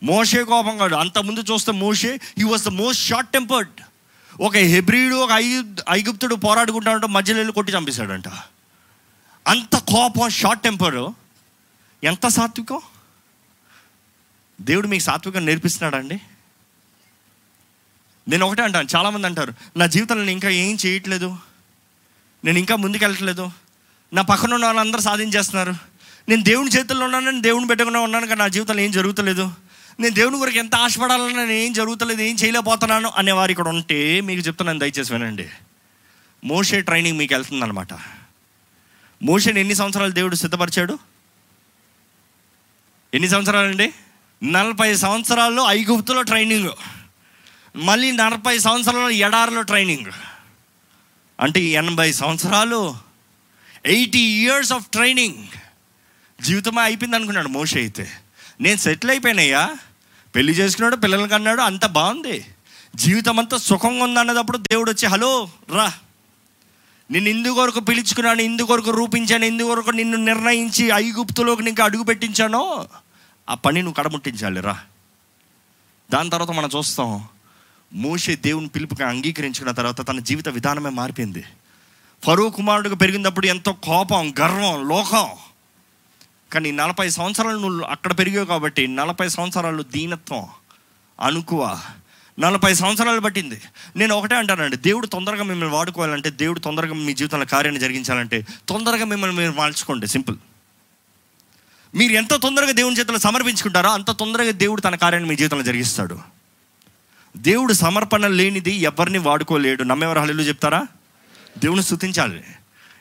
[0.04, 0.96] మోషే కోపం కాదు.
[0.96, 3.82] అంత ముందు చూస్తే మోషే he was the most short tempered
[4.42, 8.28] ఒక హెబ్రిడు ఒక ఐ ఐగుప్తుడు పోరాడుకుంటా ఉంటే మధ్యలో వెళ్ళి కొట్టి చంపేశాడంట.
[9.48, 11.12] అంత కోపం షార్ట్ టెంపర్
[12.04, 12.82] ఎంత సాత్వికం?
[14.62, 16.22] దేవుడు మీకు సాత్వికం నేర్పిస్తున్నాడండి.
[18.28, 18.88] నేను ఒకటే అంటాను.
[18.96, 21.38] చాలామంది అంటారు నా జీవితంలో నేను ఇంకా ఏం చేయట్లేదు?
[22.46, 23.52] నేను ఇంకా ముందుకెళ్ళట్లేదు?
[24.14, 25.74] నా పక్కన ఉన్న వాళ్ళందరూ సాధించేస్తున్నారు.
[26.30, 29.52] నేను దేవుని చేతుల్లో ఉన్నాను నేను దేవుని పెట్టుకునే ఉన్నాను కానీ నా జీవితంలో ఏం జరుగుతలేదు?
[30.00, 34.80] నేను దేవుని గురికి ఎంత ఆశపడాలని నేను ఏం జరుగుతలేదు ఏం చేయలేకపోతున్నాను అనేవారు ఇక్కడ ఉంటే మీకు చెప్తున్నాను
[34.80, 35.50] దయచేసి వినండి.
[36.44, 37.88] మోషే ట్రైనింగ్ మీకు వెళ్తుంది అనమాట
[39.24, 41.00] మోషేని ఎన్ని సంవత్సరాలు దేవుడు సిద్ధపరిచాడు?
[43.14, 43.94] ఎన్ని సంవత్సరాలండి?
[44.44, 46.70] నలభై సంవత్సరాల్లో ఐగుప్తులో ట్రైనింగ్.
[47.76, 50.12] మళ్ళీ నలభై సంవత్సరాలు ఎడారిలో ట్రైనింగ్.
[51.40, 52.98] అంటే ఎనభై సంవత్సరాలు
[53.86, 55.48] ఎయిటీ ఇయర్స్ ఆఫ్ ట్రైనింగ్.
[56.42, 58.12] జీవితమే అయిపోయింది అనుకున్నాడు మోషే అయితే.
[58.64, 59.76] నేను సెటిల్ అయిపోయినాయ్యా.
[60.36, 62.46] పెళ్ళి చేసుకున్నాడు పిల్లలు కన్నాడు అంత బాగుంది.
[62.96, 65.94] జీవితం అంతా సుఖంగా ఉందన్నదప్పుడు దేవుడు వచ్చి హలో రా.
[67.12, 72.88] నిన్ను ఇందు పిలుచుకున్నాను ఇందుకొరకు రూపించాను ఇందుకొరకు నిన్ను నిర్ణయించి ఐగుప్తులోకి నీకు అడుగు పెట్టించానో.
[73.50, 74.80] ఆ పని నువ్వు కడముట్టించాలి రా.
[76.14, 77.24] దాని తర్వాత మనం చూస్తాం
[77.94, 81.44] మోషే దేవుని పిలుపుకి అంగీకరించుకున్న తర్వాత తన జీవిత విధానమే మారిపోయింది.
[82.26, 85.28] ఫరూ కుమారుడిగా పెరిగినప్పుడు ఎంతో కోపం గర్వం లోకం.
[86.54, 90.48] కానీ నలభై సంవత్సరాలు నువ్వు అక్కడ పెరిగావు కాబట్టి నలభై సంవత్సరాలు దీనత్వం
[91.20, 91.80] అనుకువ
[92.40, 93.62] నలభై సంవత్సరాలు పట్టింది.
[93.96, 99.38] నేను ఒకటే అంటానండి దేవుడు తొందరగా మిమ్మల్ని వాడుకోవాలంటే దేవుడు తొందరగా మీ జీవితంలో కార్యాన్ని జరిగించాలంటే తొందరగా మిమ్మల్ని
[99.38, 100.38] మీరు మార్చుకోండి సింపుల్.
[101.96, 106.20] మీరు ఎంత తొందరగా దేవుని చేతిలో సమర్పించుకుంటారో అంత తొందరగా దేవుడు తన కార్యాన్ని మీ జీవితంలో జరిగిస్తాడు.
[107.38, 109.84] దేవుడు సమర్పణ లేనిది ఎవరిని వాడుకోలేడు.
[109.84, 110.86] నమ్మేవారు హల్లు చెప్తారా?
[111.58, 112.44] దేవుని స్థుతించాలి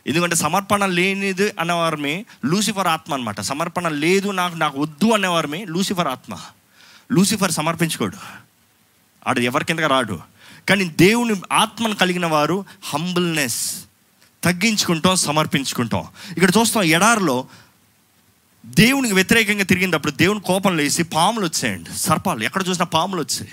[0.07, 6.39] ఎందుకంటే సమర్పణ లేనిది అనేవారమే లూసిఫర్ ఆత్మ అనమాట సమర్పణ లేదు నాకు నాకు వద్దు అనేవారమే లూసిఫర్ ఆత్మ.
[7.13, 8.17] లూసిఫర్ సమర్పించుకోడు.
[9.27, 10.21] ఆడు ఎవరి కిందగా రాడు.
[10.69, 13.85] కానీ దేవుని ఆత్మను కలిగిన వారు హంబుల్నెస్
[14.45, 16.05] తగ్గించుకుంటాం సమర్పించుకుంటాం.
[16.33, 17.47] ఇక్కడ చూస్తాం ఎడారిలో
[18.67, 21.99] దేవునికి వ్యతిరేకంగా తిరిగినప్పుడు దేవుని కోపం లేసి పాములు వచ్చాయండి.
[21.99, 23.53] సర్పాలు ఎక్కడ చూసినా పాములు వచ్చాయి.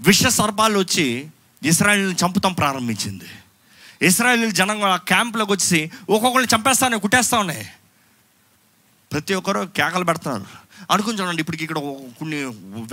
[0.00, 1.26] విష సర్పాలు వచ్చి
[1.64, 3.24] ఇస్రాయల్ని చంపుతాం ప్రారంభించింది.
[4.02, 7.68] ఇస్రాయల్ జనం ఆ క్యాంప్లోకి వచ్చి ఒక్కొక్కరిని చంపేస్తానే కుట్టేస్తా ఉన్నాయి
[9.12, 10.44] ప్రతి ఒక్కరు కేకలు పెడుతున్నారు.
[10.90, 11.78] అనుకుని చూడండి ఇప్పటికి ఇక్కడ
[12.18, 12.44] కొన్ని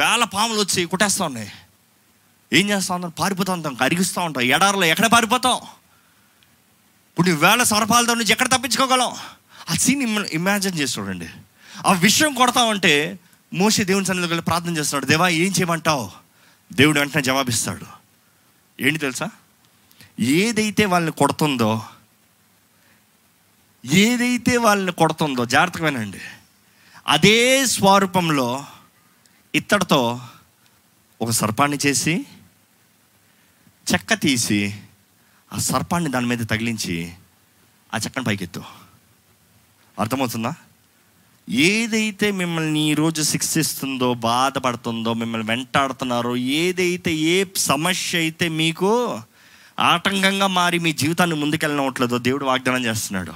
[0.04, 1.52] వేల పాములు వచ్చి కుట్టేస్తా ఉన్నాయి
[2.54, 4.44] ఏం చేస్తా ఉంటాం పారిపోతూ ఉంటాం కరిగిస్తూ ఉంటాం.
[4.44, 5.56] ఎడారిలో ఎక్కడ పారిపోతాం?
[7.12, 9.12] ఇప్పుడు వేల సర్పాలతో నుంచి ఎక్కడ తప్పించుకోగలం?
[9.70, 11.30] ఆ సీన్ ఇమాజిన్ చేసి చూడండి.
[11.86, 13.20] ఆ విషయం కొడతా ఉంటే
[13.54, 16.12] మోసే దేవుని సన్నిధికి వెళ్ళి ప్రార్థన చేస్తున్నాడు దేవా ఏం చేయమంటావు?
[16.74, 17.86] దేవుడు వెంటనే జవాబిస్తాడు.
[18.82, 19.30] ఏంటి తెలుసా?
[20.20, 21.82] ఏదైతే వాళ్ళని కొడుతుందో
[23.86, 26.18] ఏదైతే వాళ్ళని కొడుతుందో జాగ్రత్తగా వినండి
[27.08, 28.66] అదే స్వరూపంలో
[29.56, 30.22] ఇత్తడితో
[31.22, 32.26] ఒక సర్పాన్ని చేసి
[33.94, 34.82] చెక్క తీసి
[35.54, 37.14] ఆ సర్పాన్ని దాని మీద తగిలించి
[37.94, 38.64] ఆ చెక్కను పైకెత్తు.
[40.00, 40.54] అర్థమవుతుందా?
[41.50, 49.22] ఏదైతే మిమ్మల్ని ఈరోజు శిక్షిస్తుందో బాధపడుతుందో మిమ్మల్ని వెంటాడుతున్నారో ఏదైతే ఏ సమస్య అయితే మీకు
[49.80, 53.34] ఆటంకంగా మారి మీ జీవితాన్ని ముందుకెళ్ళనవట్లేదో దేవుడు వాగ్దానం చేస్తున్నాడు.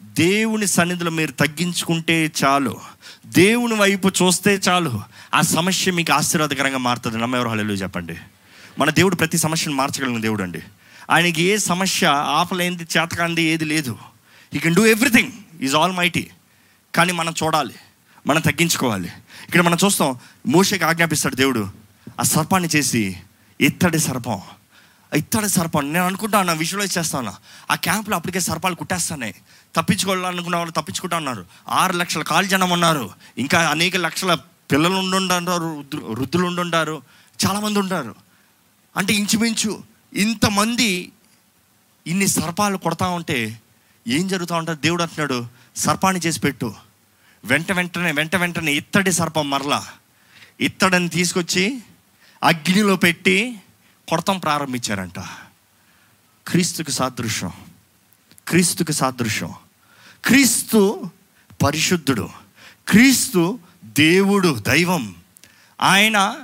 [0.00, 2.80] దేవుని సన్నిధిలో మీరు తగ్గించుకుంటే చాలు.
[3.26, 5.00] దేవుని వైపు చూస్తే చాలు.
[5.34, 7.18] ఆ సమస్య మీకు ఆశీర్వాదకరంగా మారుతుంది.
[7.18, 8.16] నమ్మెవరు హలో చెప్పండి.
[8.78, 10.62] మన దేవుడు ప్రతి సమస్యను మార్చగలిగిన దేవుడు అండి.
[11.10, 13.98] ఆయనకి ఏ సమస్య ఆపలేంది చేతకాంది ఏది లేదు.
[14.54, 16.30] He can do everything is almighty
[16.94, 17.74] కానీ మనం చూడాలి.
[18.26, 19.08] మనం తగ్గించుకోవాలి.
[19.44, 20.16] ఇక్కడ మనం చూస్తాం.
[20.46, 21.68] మోషకి ఆజ్ఞాపిస్తాడు దేవుడు.
[22.20, 23.16] ఆ సర్పాన్ని చేసి
[23.60, 24.40] ఇత్తడి సర్పం.
[25.14, 27.34] ఆ ఇత్తడి నేను అనుకుంటా విజువలైజ్ చేస్తాను
[27.70, 29.34] ఆ క్యాంప్లో అప్పటికే సర్పాలు కుట్టేస్తున్నాయి.
[29.76, 33.10] తప్పించుకోవాలనుకున్న వాళ్ళు తప్పించుకుంటా ఉన్నారు ఆరు లక్షల కాలు జనం ఉన్నారు.
[33.38, 34.34] ఇంకా అనేక లక్షల
[34.72, 37.02] పిల్లలు ఉండుంటారు వృద్ధులు ఉండుంటారు
[37.46, 38.14] చాలామంది ఉంటారు
[38.96, 39.82] అంటే ఇంచుమించు
[40.14, 41.12] ఇంతమంది
[42.06, 43.60] ఇన్ని సర్పాలు కొడతా ఉంటే
[44.08, 46.74] ఏం జరుగుతూ ఉంటారు దేవుడు అంటున్నాడు సర్పాన్ని చేసి పెట్టు.
[47.44, 49.86] వెంట వెంటనే వెంట వెంటనే ఇత్తడి సర్పం మరలా.
[50.60, 51.82] ఇత్తడిని తీసుకొచ్చి
[52.42, 53.60] అగ్నిలో పెట్టి
[54.08, 55.18] కొడతాం ప్రారంభించారంట.
[56.48, 57.52] క్రీస్తుకి సాదృశ్యం.
[58.48, 59.54] క్రీస్తుకి సాదృశ్యం.
[60.24, 61.10] క్రీస్తు
[61.62, 62.28] పరిశుద్ధుడు.
[62.88, 65.14] క్రీస్తు దేవుడు దైవం.
[65.82, 66.36] ఆయన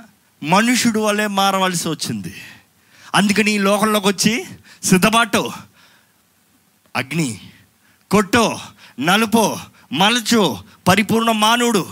[0.43, 2.35] మనుషుడు వల్లే మారవలసి వచ్చింది.
[3.15, 4.45] అందుకని ఈ లోకంలోకి వచ్చి
[4.83, 5.51] సిద్ధపాటు
[6.95, 7.41] అగ్ని
[8.11, 8.59] కొట్టో
[8.99, 9.59] నలుపో
[9.93, 11.87] మలచో పరిపూర్ణ మానవుడు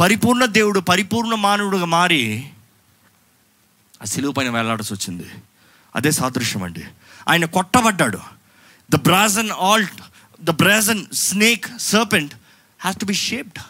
[0.00, 2.50] పరిపూర్ణ దేవుడు పరిపూర్ణ మానవుడుగా మారి
[4.02, 5.30] ఆ సిలువు పైన వేలాడాల్సి వచ్చింది.
[5.96, 6.84] అదే సాదృశ్యం అండి.
[7.28, 8.18] ఆయన కొట్టబడ్డాడు.
[8.90, 10.02] The brazen Alt
[10.42, 12.34] the brazen snake serpent
[12.80, 13.62] has to be shaped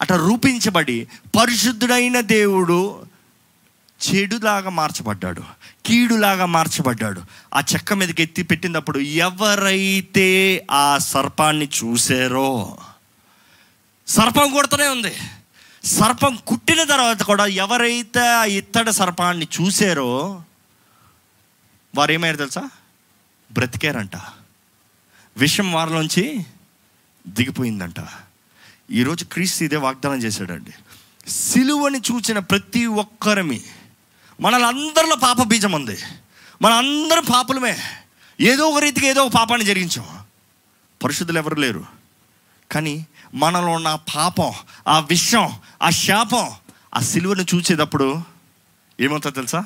[0.00, 3.06] అట్లా రూపించబడి పరిశుద్ధుడైన దేవుడు
[4.08, 5.42] చెడులాగా మార్చబడ్డాడు.
[5.86, 7.22] కీడులాగా మార్చబడ్డాడు.
[7.54, 12.76] ఆ చెక్క మీదకి ఎత్తి పెట్టినప్పుడు ఎవరైతే ఆ సర్పాన్ని చూసారో
[14.06, 15.14] సర్పం కొడుతూనే ఉంది.
[15.86, 20.42] సర్పం కుట్టిన తర్వాత కూడా ఎవరైతే ఆ ఇత్తడి సర్పాన్ని చూసారో
[21.96, 22.70] వారు ఏమయ్యారు తెలుసా?
[23.52, 24.16] బ్రతికారంట.
[25.36, 26.46] విషం వారిలోంచి
[27.26, 27.94] దిగిపోయిందంట.
[28.90, 30.70] ఈరోజు క్రీస్తు ఇదే వాగ్దానం చేశాడండి.
[31.30, 33.62] సిలువని చూచిన ప్రతి ఒక్కరమి
[34.40, 35.98] మనలందరిలో పాప బీజం ఉంది.
[36.62, 37.22] మన అందరం
[38.40, 40.06] ఏదో ఒక రీతికి ఏదో ఒక పాపాన్ని జరిగించాం.
[41.04, 42.05] పరిశుద్ధులు ఎవరు లేరు.
[42.72, 44.52] కానీ మనలో ఉన్న పాపం
[44.88, 45.52] ఆ విషం
[45.82, 46.50] ఆ శాపం
[46.94, 48.22] ఆ సిలువను చూసేటప్పుడు
[49.00, 49.64] ఏమవుతుందో తెలుసా?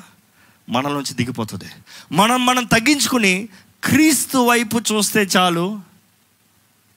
[0.69, 1.65] మనలోంచి దిగిపోతుంది.
[2.11, 3.49] మనం మనం తగ్గించుకుని
[3.83, 5.81] క్రీస్తు వైపు చూస్తే చాలు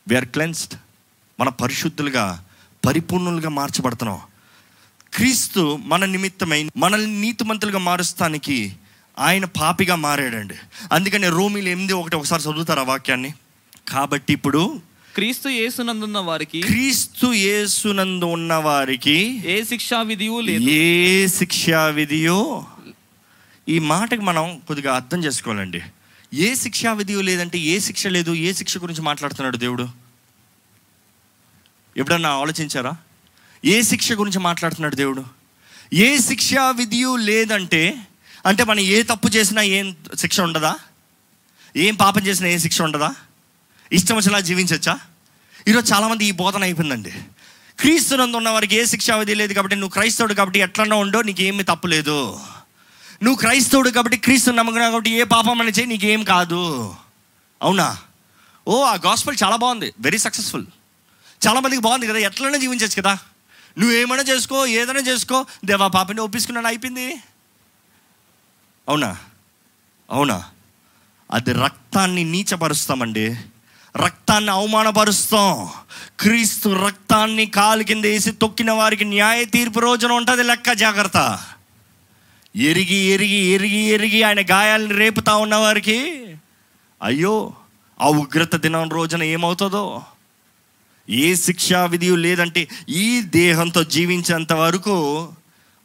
[0.09, 0.75] వీఆర్ క్లెన్స్డ్
[1.40, 2.45] మన పరిశుద్ధులుగా
[2.87, 4.21] పరిపూర్ణులుగా మార్చబడుతున్నాం.
[5.14, 8.77] క్రీస్తు మన నిమిత్తమై మనల్ని నీతిమంతులుగా మారుస్తానికి
[9.19, 10.55] ఆయన పాపిగా మారాడండి.
[10.93, 13.35] అందుకని రోమిలు ఎనిమిది ఒకటి ఒకసారి చదువుతారు ఆ వాక్యాన్ని?
[13.88, 14.81] కాబట్టి ఇప్పుడు
[15.14, 20.62] క్రీస్తు యేసునందున్న వారికి క్రీస్తు యేసునందు ఉన్న వారికి ఏ శిక్షా విధియు లేదు.
[20.62, 22.66] ఏ శిక్షా విధియో?
[23.68, 25.81] ఈ మాటకి మనం కొద్దిగా అర్థం చేసుకోవాలండి.
[26.35, 29.88] ఏ శిక్షా విధియో లేదంటే ఏ శిక్ష లేదు ఏ శిక్ష గురించి మాట్లాడుతున్నాడు దేవుడు?
[31.96, 32.96] ఎప్పుడన్నా ఆలోచించారా?
[33.64, 35.24] ఏ శిక్ష గురించి మాట్లాడుతున్నాడు దేవుడు?
[35.92, 37.98] ఏ శిక్షా విధియు లేదంటే
[38.46, 40.77] అంటే మనం ఏ తప్పు చేసినా ఏం శిక్ష ఉండదా?
[41.77, 43.14] ఏం పాపం చేసినా ఏం శిక్ష ఉండదా?
[43.95, 44.99] ఇష్టం వచ్చేలా జీవించవచ్చా
[45.69, 47.11] ఈరోజు చాలామంది ఈ బోధన అయిపోయిందండి.
[47.81, 52.41] క్రీస్తునందు ఉన్న వారికి ఏ శిక్ష అవధి లేదు కాబట్టి నువ్వు క్రైస్తవుడు కాబట్టి ఎట్లన్నా ఉండో నీకేమి తప్పులేదు
[53.23, 56.95] నువ్వు క్రైస్తవుడు కాబట్టి క్రీస్తు నమ్మకం కాబట్టి ఏ పాపం అని చేయి నీకేం కాదు.
[57.63, 57.99] అవునా?
[58.69, 59.92] ఓ ఆ గాస్పల్ చాలా బాగుంది.
[60.01, 60.67] వెరీ సక్సెస్ఫుల్
[61.49, 62.19] చాలా మందికి బాగుంది కదా.
[62.19, 63.19] ఎట్లైనా జీవించవచ్చు కదా.
[63.79, 65.47] నువ్వు ఏమైనా చేసుకో ఏదైనా చేసుకో.
[65.65, 67.15] దేవా పాపని ఒప్పించుకున్నాను అయిపోయింది.
[68.88, 69.17] అవునా?
[70.11, 70.45] అవునా?
[71.31, 73.37] అది రక్తాన్ని నీచపరుస్తామండి.
[73.97, 75.69] రక్తాన్ని అవమానపరుస్తాం.
[76.21, 81.38] క్రీస్తు రక్తాన్ని కాలు కింద వేసి తొక్కిన వారికి న్యాయ తీర్పు రోజున ఉంటుంది లెక్క జాగ్రత్త.
[82.57, 86.27] ఎరిగి ఎరిగి ఎరిగి ఎరిగి ఆయన గాయాలను రేపుతా ఉన్నవారికి
[87.03, 87.53] అయ్యో
[88.01, 90.03] ఆ ఉగ్రత దినం రోజున ఏమవుతుందో?
[91.11, 95.29] ఏ శిక్షా విధి లేదంటే ఈ దేహంతో జీవించేంత వరకు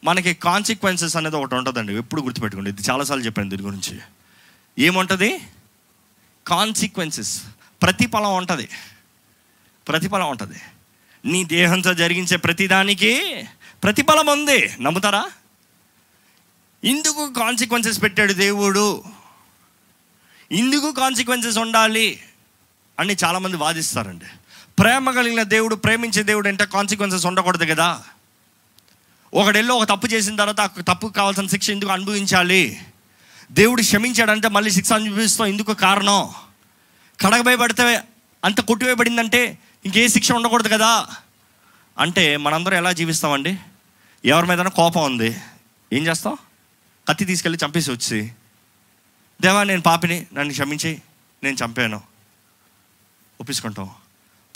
[0.04, 1.96] మనకి కాన్సిక్వెన్సెస్ అనేది ఒకటి ఉంటుందండి.
[1.96, 2.70] ఎప్పుడు గుర్తుపెట్టుకోండి.
[2.70, 3.98] ఇది చాలాసార్లు చెప్పాను దీని గురించి.
[4.78, 5.40] ఏముంటుంది?
[6.46, 7.42] కాన్సిక్వెన్సెస్
[7.82, 8.68] ప్రతిఫలం ఉంటుంది.
[9.88, 10.60] ప్రతిఫలం ఉంటుంది.
[11.24, 13.44] నీ దేహంతో జరిగించే ప్రతిదానికి
[13.82, 14.76] ప్రతిఫలం ఉంది.
[14.80, 15.30] నమ్ముతారా?
[16.84, 19.04] ఇందుకు కాన్సిక్వెన్సెస్ పెట్టాడు దేవుడు.
[20.52, 22.22] ఇందుకు కాన్సిక్వెన్సెస్ ఉండాలి
[23.00, 24.24] అని చాలామంది వాదిస్తారండి.
[24.78, 28.02] ప్రేమ కలిగిన దేవుడు ప్రేమించే దేవుడు అంటే కాన్సిక్వెన్సెస్ ఉండకూడదు కదా.
[29.34, 32.80] ఒకడెల్లో ఒక తప్పు చేసిన తర్వాత ఆ తప్పుకు కావాల్సిన శిక్ష ఎందుకు అనుభవించాలి.
[33.52, 35.46] దేవుడు క్షమించాడంటే మళ్ళీ శిక్ష అనుభవిస్తాం.
[35.46, 36.30] ఎందుకు కారణం
[37.20, 38.02] కడగబోయబడితే
[38.44, 41.06] అంత కొట్టివేయబడిందంటే ఇంకే శిక్ష ఉండకూడదు కదా?
[41.98, 43.58] అంటే మనందరం ఎలా జీవిస్తామండి?
[44.24, 45.36] ఎవరి మీద కోపం ఉంది.
[45.92, 46.38] ఏం చేస్తాం?
[47.08, 48.32] కత్తి తీసుకెళ్ళి చంపేసి వచ్చి
[49.42, 51.02] దేవా నేను పాపిని నన్ను క్షమించి
[51.44, 52.00] నేను చంపాను.
[53.40, 53.90] ఒప్పించుకుంటాం.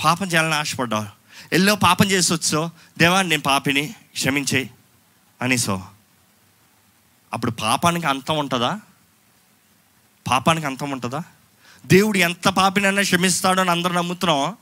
[0.05, 1.07] పాపం చేయాలని ఆశపడ్డావు.
[1.53, 4.71] ఎల్లో పాపం చేసి వచ్చో దేవా నేను పాపిని క్షమించే
[5.43, 5.83] అనేసో
[7.33, 8.81] అప్పుడు పాపానికి అంతం ఉంటుందా?
[10.31, 11.23] పాపానికి అంతం ఉంటుందా?
[11.87, 14.57] దేవుడు ఎంత పాపినైనా క్షమిస్తాడో అని అందరూ నమ్ముతున్నాం.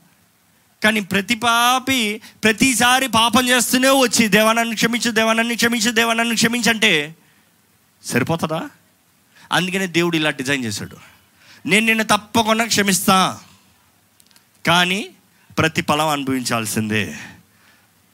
[0.83, 7.15] కానీ ప్రతి పాపి ప్రతిసారి పాపం చేస్తూనే వచ్చి దేవానన్ను క్షమించు దేవనాన్ని క్షమించు దేవానన్ను క్షమించంటే
[8.05, 8.69] సరిపోతుందా?
[9.51, 10.97] అందుకనే దేవుడు ఇలా డిజైన్ చేశాడు.
[11.65, 13.39] నేను నిన్ను తప్పకుండా క్షమిస్తా
[14.67, 15.09] కానీ
[15.57, 17.17] ప్రతిఫలం అనుభవించాల్సిందే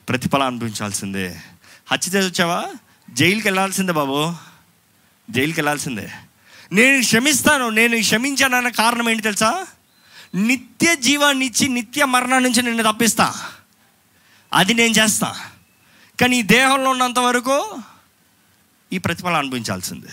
[0.09, 1.41] ప్రతిఫలం అనుభవించాల్సిందే.
[1.91, 2.65] హత్య చేసి వచ్చావా?
[3.09, 4.35] జైలుకి వెళ్ళాల్సిందే బాబు.
[5.29, 6.11] జైలుకి వెళ్ళాల్సిందే.
[6.71, 9.67] నేను క్షమిస్తాను నేను క్షమించానన్న కారణం ఏంటి తెలుసా?
[10.35, 13.35] నిత్య జీవాన్ని ఇచ్చి నిత్య మరణం నుంచి నిన్ను తప్పిస్తా.
[14.53, 15.35] అది నేను చేస్తా.
[16.21, 17.77] కానీ ఈ దేహంలో ఉన్నంత వరకు
[18.93, 20.07] ఈ ప్రతిఫలం అనుభవించాల్సిందే.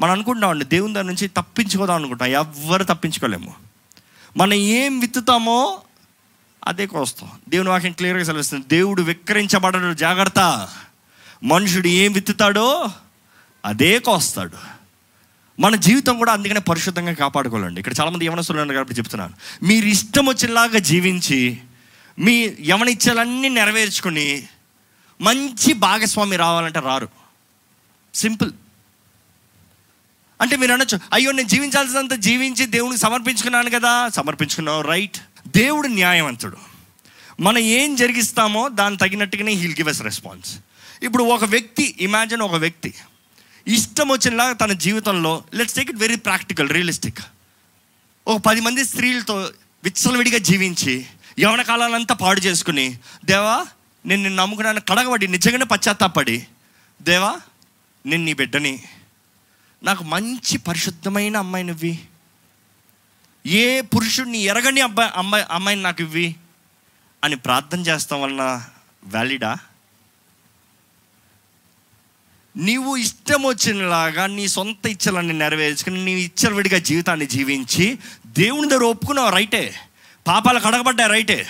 [0.00, 3.54] మనం అనుకుంటామండి దేవుని దాని నుంచి తప్పించుకోదాం అనుకుంటాం ఎవ్వరు తప్పించుకోలేము.
[4.36, 5.82] మనం ఏం విత్తుతామో
[6.64, 7.30] అదే కోస్తాం.
[7.48, 8.66] దేవుని వాక్యం క్లియర్గా సెలవిస్తుంది.
[8.66, 10.68] దేవుడు విక్రయించబడడు జాగ్రత్త.
[11.44, 12.90] మనుషుడు ఏం విత్తుతాడో
[13.64, 14.75] అదే కోస్తాడు.
[15.60, 17.80] మన జీవితం కూడా అందుకనే పరిశుద్ధంగా కాపాడుకోవాలండి.
[17.80, 19.64] ఇక్కడ చాలామంది యవనస్తులు ఉన్నారు కాబట్టి చెప్తున్నాను.
[19.64, 21.58] మీరు ఇష్టం వచ్చేలాగా జీవించి
[22.18, 24.48] మీ యవనిచ్చలన్నీ నెరవేర్చుకుని
[25.20, 27.08] మంచి భాగస్వామి రావాలంటే రారు.
[28.14, 28.52] సింపుల్.
[30.40, 34.08] అంటే మీరు అనొచ్చు అయ్యో నేను జీవించాల్సినంత జీవించి దేవునికి సమర్పించుకున్నాను కదా.
[34.08, 35.16] సమర్పించుకున్నావు రైట్.
[35.48, 36.56] దేవుడు న్యాయవంతుడు.
[37.40, 40.58] మనం ఏం జరిగిస్తామో దాన్ని తగినట్టుగానే హీల్ గివ్ ఎస్ రెస్పాన్స్
[41.02, 42.94] ఇప్పుడు ఒక వ్యక్తి ఇమాజిన్ ఒక వ్యక్తి.
[43.66, 47.20] ఇష్టం వచ్చినలాగా తన జీవితంలో let's take it very practical realistic
[48.26, 49.52] ఒక పది మంది స్త్రీలతో
[49.84, 51.06] విచ్చలవిడిగా జీవించి
[51.38, 53.66] యవన కాలాలంతా పాడు చేసుకుని దేవా
[54.06, 56.46] నేను నిన్ను నమ్ముకున్నాను కడగబడి నిజంగానే పశ్చాత్తాపడి
[57.02, 57.40] దేవా
[58.06, 58.84] నేను నీ బిడ్డని.
[59.82, 61.98] నాకు మంచి పరిశుద్ధమైన అమ్మాయి నువ్వి
[63.46, 66.34] ఏ పురుషుడిని ఎరగని అబ్బాయి అమ్మాయి అమ్మాయిని నాకు ఇవ్వి
[67.24, 68.62] అని ప్రార్థన చేస్తాం వలన
[69.04, 69.56] వ్యాలిడా
[72.56, 79.74] నీవు ఇష్టం వచ్చినలాగా నీ సొంత ఇచ్చలన్నీ నెరవేర్చుకుని నీ ఇచ్చలవిడిగా జీవితాన్ని జీవించి దేవుని దగ్గర ఒప్పుకున్నావు రైటే.
[80.26, 81.46] పాపాలు కడగబడ్డా రైటే.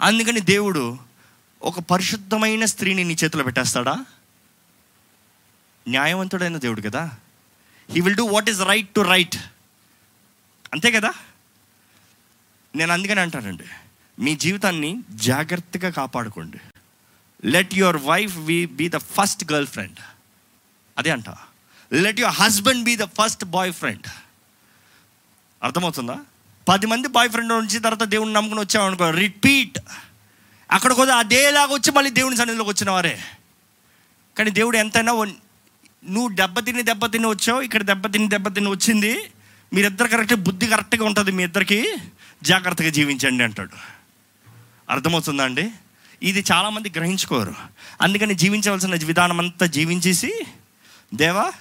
[0.00, 0.98] అందుకని దేవుడు
[1.62, 4.04] ఒక పరిశుద్ధమైన స్త్రీని నీ చేతిలో పెట్టేస్తాడా?
[5.88, 7.10] న్యాయవంతుడైన దేవుడు కదా.
[7.90, 9.36] He will do what is right to right
[10.72, 11.12] అంతే కదా?
[12.76, 13.64] నేను అందుకని అంటానండి
[14.18, 16.58] మీ జీవితాన్ని జాగ్రత్తగా కాపాడుకోండి.
[17.44, 19.96] Let your wife we be the first girlfriend
[20.98, 21.24] అదే అంట.
[21.92, 24.06] Let your husband be the first boyfriend
[25.62, 26.18] అర్థమవుతుందా?
[26.68, 29.78] పది మంది బాయ్ ఫ్రెండ్ నుంచి తర్వాత దేవుని నమ్ముకుని వచ్చామనుకో రిపీట్
[30.70, 33.20] అక్కడ కూడా అదేలాగా వచ్చి మళ్ళీ దేవుని సన్నిధిలోకి వచ్చిన వారే
[34.38, 39.30] కానీ దేవుడు ఎంతైనా నువ్వు దెబ్బతిని దెబ్బతిని వచ్చావు ఇక్కడ దెబ్బతిని దెబ్బతిని వచ్చింది
[39.72, 41.94] మీరిద్దరు కరెక్ట్ బుద్ధి కరెక్ట్గా ఉంటుంది మీ ఇద్దరికి
[42.42, 43.76] జాగ్రత్తగా జీవించండి అంటాడు.
[44.90, 45.70] అర్థమవుతుందా అండి?
[46.22, 47.54] ఇది చాలామంది గ్రహించుకోరు.
[48.00, 50.32] అందుకని జీవించవలసిన విధానం అంతా జీవించేసి
[51.14, 51.52] దేవా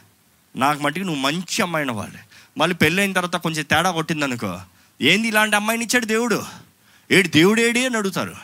[0.56, 2.20] నాకు మటుకు నువ్వు మంచి అమ్మాయిని వాళ్ళే
[2.58, 4.60] మళ్ళీ పెళ్ళైన తర్వాత కొంచెం తేడా కొట్టింది అనుకో
[5.01, 6.45] ఏంది ఇలాంటి అమ్మాయిని ఇచ్చాడు దేవుడు?
[7.12, 8.36] ఏడు దేవుడు ఏడి అని అడుగుతారు.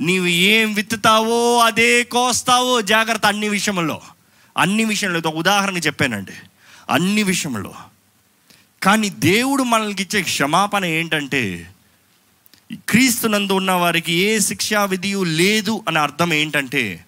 [0.00, 4.00] నీవు ఏం విత్తుతావో అదే కోస్తావో జాగ్రత్త అన్ని విషయంలో.
[4.56, 6.32] అన్ని విషయంలో ఒక ఉదాహరణ చెప్పానండి.
[6.90, 7.74] అన్ని విషయంలో.
[8.82, 11.70] కానీ దేవుడు మనల్కి ఇచ్చే క్షమాపణ ఏంటంటే
[12.88, 17.04] క్రీస్తునందు ఉన్న వారికి ఏ శిక్షా విధియు లేదు అనే అర్థం ఏంటంటే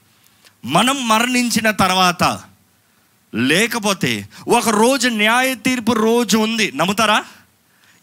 [0.64, 2.40] మనం మరణించిన తర్వాత
[3.34, 6.72] లేకపోతే ఒక రోజు న్యాయ తీర్పు రోజు ఉంది.
[6.72, 7.24] నమ్ముతారా?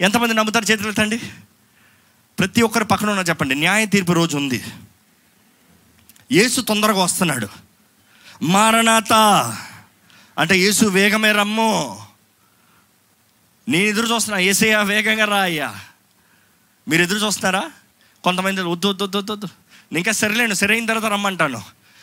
[0.02, 1.18] ఎంతమంది నమ్ముతారు చేతులు ఎత్తండి?
[2.40, 3.56] ప్రతి ఒక్కరు పక్కన ఉన్న చెప్పండి.
[3.56, 4.64] న్యాయ తీర్పు రోజు ఉంది.
[6.32, 7.48] యేసు తొందరగా వస్తున్నాడు.
[8.42, 9.14] మారనాత
[10.40, 12.02] అంటే యేసు వేగమే రమ్ము.
[13.70, 14.40] నేను ఎదురు చూస్తున్నా.
[14.40, 15.76] ఏసయ్యా వేగంగా రా అయ్యా.
[16.88, 17.72] మీరు ఎదురు చూస్తున్నారా?
[18.24, 19.48] కొంతమంది వద్దు వద్దు వద్దు వద్దు
[19.92, 20.54] ఇంకా సరిలేను.
[20.54, 21.62] సరైన తర్వాత రమ్మంటాను.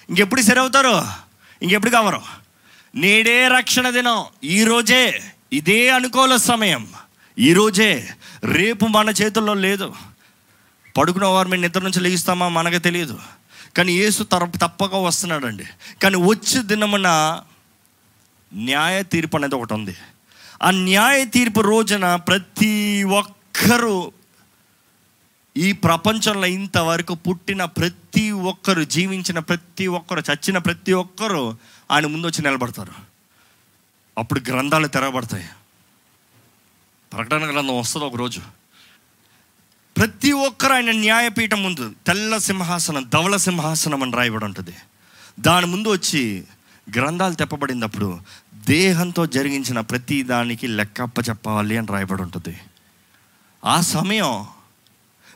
[0.09, 1.07] ఇంకెప్పుడు సరి అవుతారు?
[1.63, 2.42] ఇంకెప్పుడు కావరు?
[2.95, 4.25] నేడే రక్షణ దినం.
[4.45, 5.23] ఈరోజే
[5.53, 6.89] ఇదే అనుకూల సమయం.
[7.39, 8.09] ఈరోజే
[8.45, 9.95] రేపు మన చేతుల్లో లేదు.
[10.97, 13.19] పడుకున్న వారు మేము నిద్ర నుంచి లేగిస్తామా మనకు తెలియదు.
[13.77, 15.65] కానీ యేసు తర తప్పక వస్తున్నాడండి.
[16.03, 17.41] కానీ వచ్చే దినమున
[18.55, 19.97] న్యాయ తీర్పు అనేది ఒకటి ఉంది.
[20.63, 24.13] ఆ న్యాయ తీర్పు రోజున ప్రతి ఒక్కరూ
[25.57, 31.57] ఈ ప్రపంచంలో ఇంతవరకు పుట్టిన ప్రతి ఒక్కరు జీవించిన ప్రతి ఒక్కరు చచ్చిన ప్రతి ఒక్కరు
[31.91, 32.93] ఆయన ముందు వచ్చి నిలబడతారు.
[34.19, 35.49] అప్పుడు గ్రంథాలు తెరవబడతాయి.
[37.13, 38.41] ప్రకటన గ్రంథం వస్తుంది ఒకరోజు
[39.97, 44.75] ప్రతి ఒక్కరు ఆయన న్యాయపీఠం ముందు తెల్ల సింహాసనం ధవల సింహాసనం అని రాయబడి ఉంటుంది.
[45.41, 46.45] దాని ముందు వచ్చి
[46.97, 48.21] గ్రంథాలు తెప్పబడినప్పుడు
[48.55, 52.61] దేహంతో జరిగించిన ప్రతి దానికి లెక్కప్ప చెప్పాలి అని రాయబడి ఉంటుంది.
[53.65, 54.47] ఆ సమయం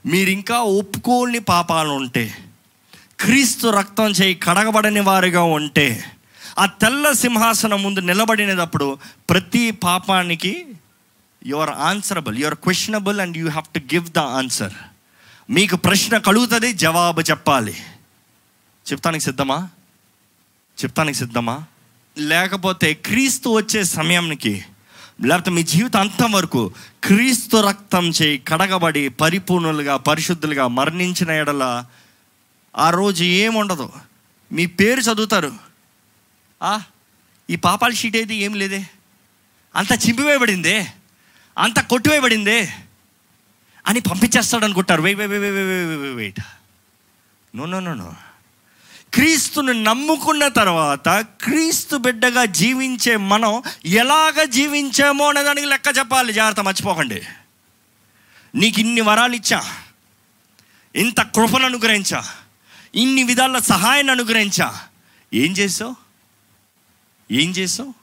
[0.07, 2.53] మీరు ఇంకా ఒప్పుకోని పాపాలు ఉంటే
[3.21, 6.16] క్రీస్తు రక్తం చేయి కడగబడని వారిగా ఉంటే
[6.59, 8.99] ఆ తెల్ల సింహాసనం ముందు నిలబడినప్పుడు
[9.31, 10.67] ప్రతి పాపానికి
[11.47, 14.73] you are answerable you are questionable and you have to give the answer
[15.51, 17.75] మీకు ప్రశ్న కలుగుతుంది జవాబు చెప్పాలి.
[18.93, 19.69] చెప్తానికి సిద్ధమా?
[20.85, 21.65] చెప్తానికి సిద్ధమా?
[22.19, 24.65] లేకపోతే క్రీస్తు వచ్చే సమయానికి
[25.25, 26.73] లేకపోతే మీ జీవితం అంతం వరకు
[27.05, 31.85] క్రీస్తు రక్తం చేయి కడగబడి పరిపూర్ణులుగా పరిశుద్ధులుగా మరణించిన ఎడల
[32.77, 33.93] ఆ రోజు ఏముండదు.
[34.53, 35.53] మీ పేరు చదువుతారు.
[37.51, 38.87] ఈ పాపాల షీట్ అయితే ఏం లేదే.
[39.77, 40.87] అంత చింపివేయబడిందే.
[41.59, 42.73] అంత కొట్టివేయబడిందే.
[43.87, 45.03] అని పంపించేస్తాడు అనుకుంటారు.
[45.03, 46.41] Wait wait wait wait.
[47.57, 48.15] No no no no.
[49.15, 56.33] క్రీస్తును నమ్ముకున్న తర్వాత క్రీస్తు బిడ్డగా జీవించే మనం ఎలాగ జీవించామో అనే దానికి లెక్క చెప్పాలి.
[56.33, 57.23] జాగ్రత్త మర్చిపోకండి.
[58.55, 59.65] నీకు ఇన్ని వరాలు ఇచ్చా.
[60.97, 62.25] ఇంత కృపను అనుగ్రహించా.
[62.95, 64.81] ఇన్ని విధాల సహాయాన్ని అనుగ్రహించా.
[65.35, 66.06] ఏం చేసావు?
[67.31, 67.95] ఏం చేసావు?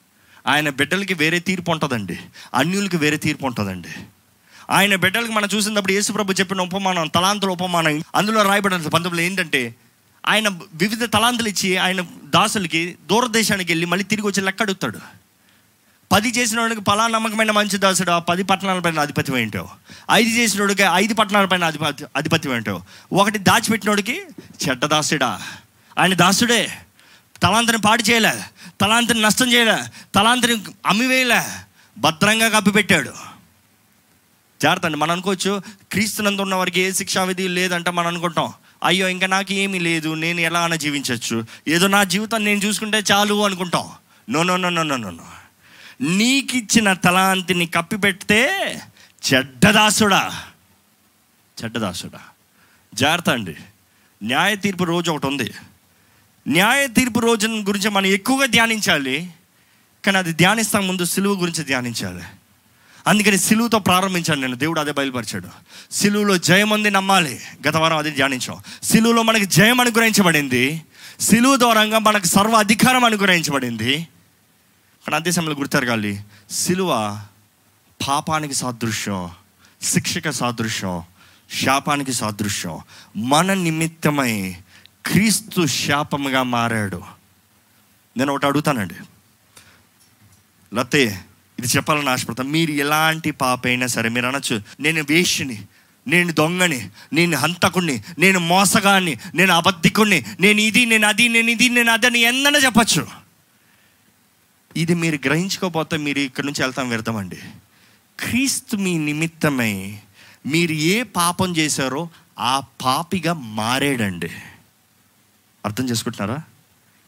[0.47, 2.19] ఆయన బిడ్డలకి వేరే తీర్పు ఉంటుందండి.
[2.53, 3.89] అన్యులకి వేరే తీర్పు ఉంటుందండి.
[4.69, 9.75] ఆయన బిడ్డలకి మనం చూసినప్పుడు యేసుప్రభు చెప్పిన ఉపమానం తలాంతుల ఉపమానం అందులో రాయబడిన పంతొమ్మిది ఏంటంటే
[10.27, 14.99] ఆయన వివిధ తలాంతులు ఇచ్చి ఆయన దాసులకి దూరదేశానికి వెళ్ళి మళ్ళీ తిరిగి వచ్చి లెక్క అడుగుతాడు
[16.11, 19.69] పది చేసిన వాడికి పలా నమ్మకమైన మంచి దాసుడు ఆ పది పట్టణాలపైన అధిపత్యం ఏంటో?
[20.11, 22.83] ఐదు చేసిన వాడికి ఐదు పట్టణాలపైన అధిపతి అధిపత్యం ఏంటో?
[23.13, 24.21] ఒకటి దాచిపెట్టినోడికి
[24.69, 25.41] చెడ్డ దాసుడా.
[25.99, 26.77] ఆయన దాసుడే.
[27.43, 28.39] తలాంతని పాడు చేయలే.
[28.83, 29.77] తలాంతిని నష్టం చేయలే
[30.15, 31.41] తలాంతిని అమ్మివేయలే
[31.97, 33.13] భద్రంగా కప్పిపెట్టాడు.
[34.61, 35.61] జాగ్రత్త అండి మనం అనుకోవచ్చు
[35.91, 38.53] క్రీస్తునందు ఉన్న వారికి ఏ శిక్షా విధి లేదంటే మనం అనుకుంటాం.
[38.83, 43.45] అయ్యో ఇంకా నాకు ఏమీ లేదు నేను ఎలా అని జీవించవచ్చు ఏదో నా జీవితం నేను చూసుకుంటే చాలు
[43.45, 43.91] అనుకుంటాం.
[44.29, 45.27] No no no no no no
[46.01, 48.41] నీకు ఇచ్చిన తలాంతిని కప్పిపెడితే
[49.33, 50.43] చెడ్డదాసుడా
[51.63, 52.19] చెడ్డదాసుడా
[52.93, 53.55] జాగ్రత్త అండి.
[54.23, 55.53] న్యాయ తీర్పు రోజు ఒకటి ఉంది.
[56.47, 59.33] న్యాయ తీర్పు రోజు గురించి మనం ఎక్కువగా ధ్యానించాలి
[60.05, 62.23] కానీ అది ధ్యానిస్తాం ముందు సిలువ గురించి ధ్యానించాలి.
[63.07, 65.47] అందుకని సిలువుతో ప్రారంభించాను నేను దేవుడు అదే బయలుపరిచాడు.
[65.91, 67.41] సిలువులో జయం ఉంది నమ్మాలి.
[67.67, 68.57] గత వారం అది ధ్యానించాం.
[68.83, 70.81] సిలువులో మనకి జయం అనుగ్రహించబడింది.
[71.19, 74.07] సిలువు ద్వారంగా మనకు సర్వ అధికారం అనుగ్రహించబడింది.
[75.05, 76.21] కానీ అదే సమయంలో గుర్తెరగాలి.
[76.51, 77.21] సిలువ
[78.07, 79.29] పాపానికి సాదృశ్యం
[79.81, 81.03] శిక్షక సాదృశ్యం
[81.63, 82.79] శాపానికి సాదృశ్యం
[83.17, 84.55] మన నిమిత్తమై
[85.05, 87.03] క్రీస్తు శాపముగా మారాడు.
[88.17, 88.93] నేను ఒకటి అడుగుతానండి.
[90.75, 91.25] లతే
[91.59, 92.49] ఇది చెప్పాలని ఆశపడతాను.
[92.49, 95.61] మీరు ఎలాంటి పాప అయినా సరే మీరు అనొచ్చు నేను వేషిని
[96.07, 101.91] నేను దొంగని నేను హంతకుణ్ణి నేను మోసగాన్ని నేను అబద్ధికుణ్ణి నేను ఇది నేను అది నేను ఇది నేను
[101.91, 103.07] అదని ఎందన చెప్పచ్చు.
[104.75, 107.39] ఇది మీరు గ్రహించుకోకపోతే మీరు ఇక్కడ నుంచి వెళ్తాం వ్యర్థమండి
[108.19, 109.99] క్రీస్తు మీ నిమిత్తమై
[110.45, 114.31] మీరు ఏ పాపం చేశారో ఆ పాపిగా మారాడండి.
[115.65, 116.43] అర్థం చేసుకుంటున్నారా?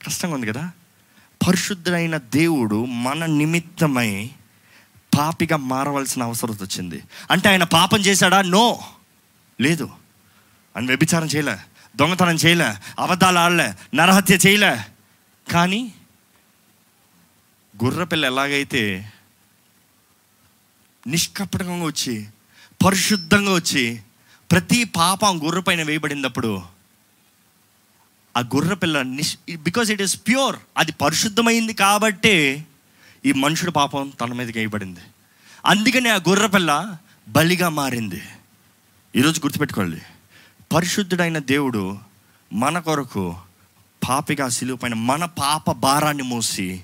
[0.07, 0.71] కష్టంగా ఉంది కదా?
[1.47, 4.29] పరిశుద్ధుడైన దేవుడు మన నిమిత్తమై
[5.17, 8.41] పాపిగా మారవలసిన అవసరం వచ్చింది అంటే ఆయన పాపం చేశాడా?
[8.41, 8.79] నో.
[9.61, 9.89] లేదు.
[10.77, 11.57] ఆయన వ్యభిచారం చేయలే.
[11.95, 12.75] దొంగతనం చేయలే.
[12.99, 13.73] అబద్ధాలు ఆడలే.
[13.93, 14.85] నరహత్య చేయలే.
[15.51, 15.93] కానీ
[17.83, 19.11] గుర్రపిల్ల ఎలాగైతే
[21.07, 22.27] నిష్కపటంగా వచ్చి
[22.85, 24.01] పరిశుద్ధంగా వచ్చి
[24.51, 26.74] ప్రతి పాపం గుర్రపైన వేయబడినప్పుడు
[28.37, 32.65] ఆ గొర్రె పిల్ల నిష్ బికాస్ ఇట్ ఈస్ ప్యూర్ అది పరిశుద్ధమైంది కాబట్టే
[33.25, 34.99] ఈ మనుషుడు పాపం తన మీదకి వేయబడింది
[35.65, 38.21] అందుకని ఆ గొర్రె పిల్ల బలిగా మారింది.
[39.15, 40.01] ఈరోజు గుర్తుపెట్టుకోవాలి
[40.73, 41.97] పరిశుద్ధుడైన దేవుడు
[42.53, 43.35] మన కొరకు
[44.09, 46.81] పాపిగా సిలువ పైన మన పాప భారాన్ని మోసి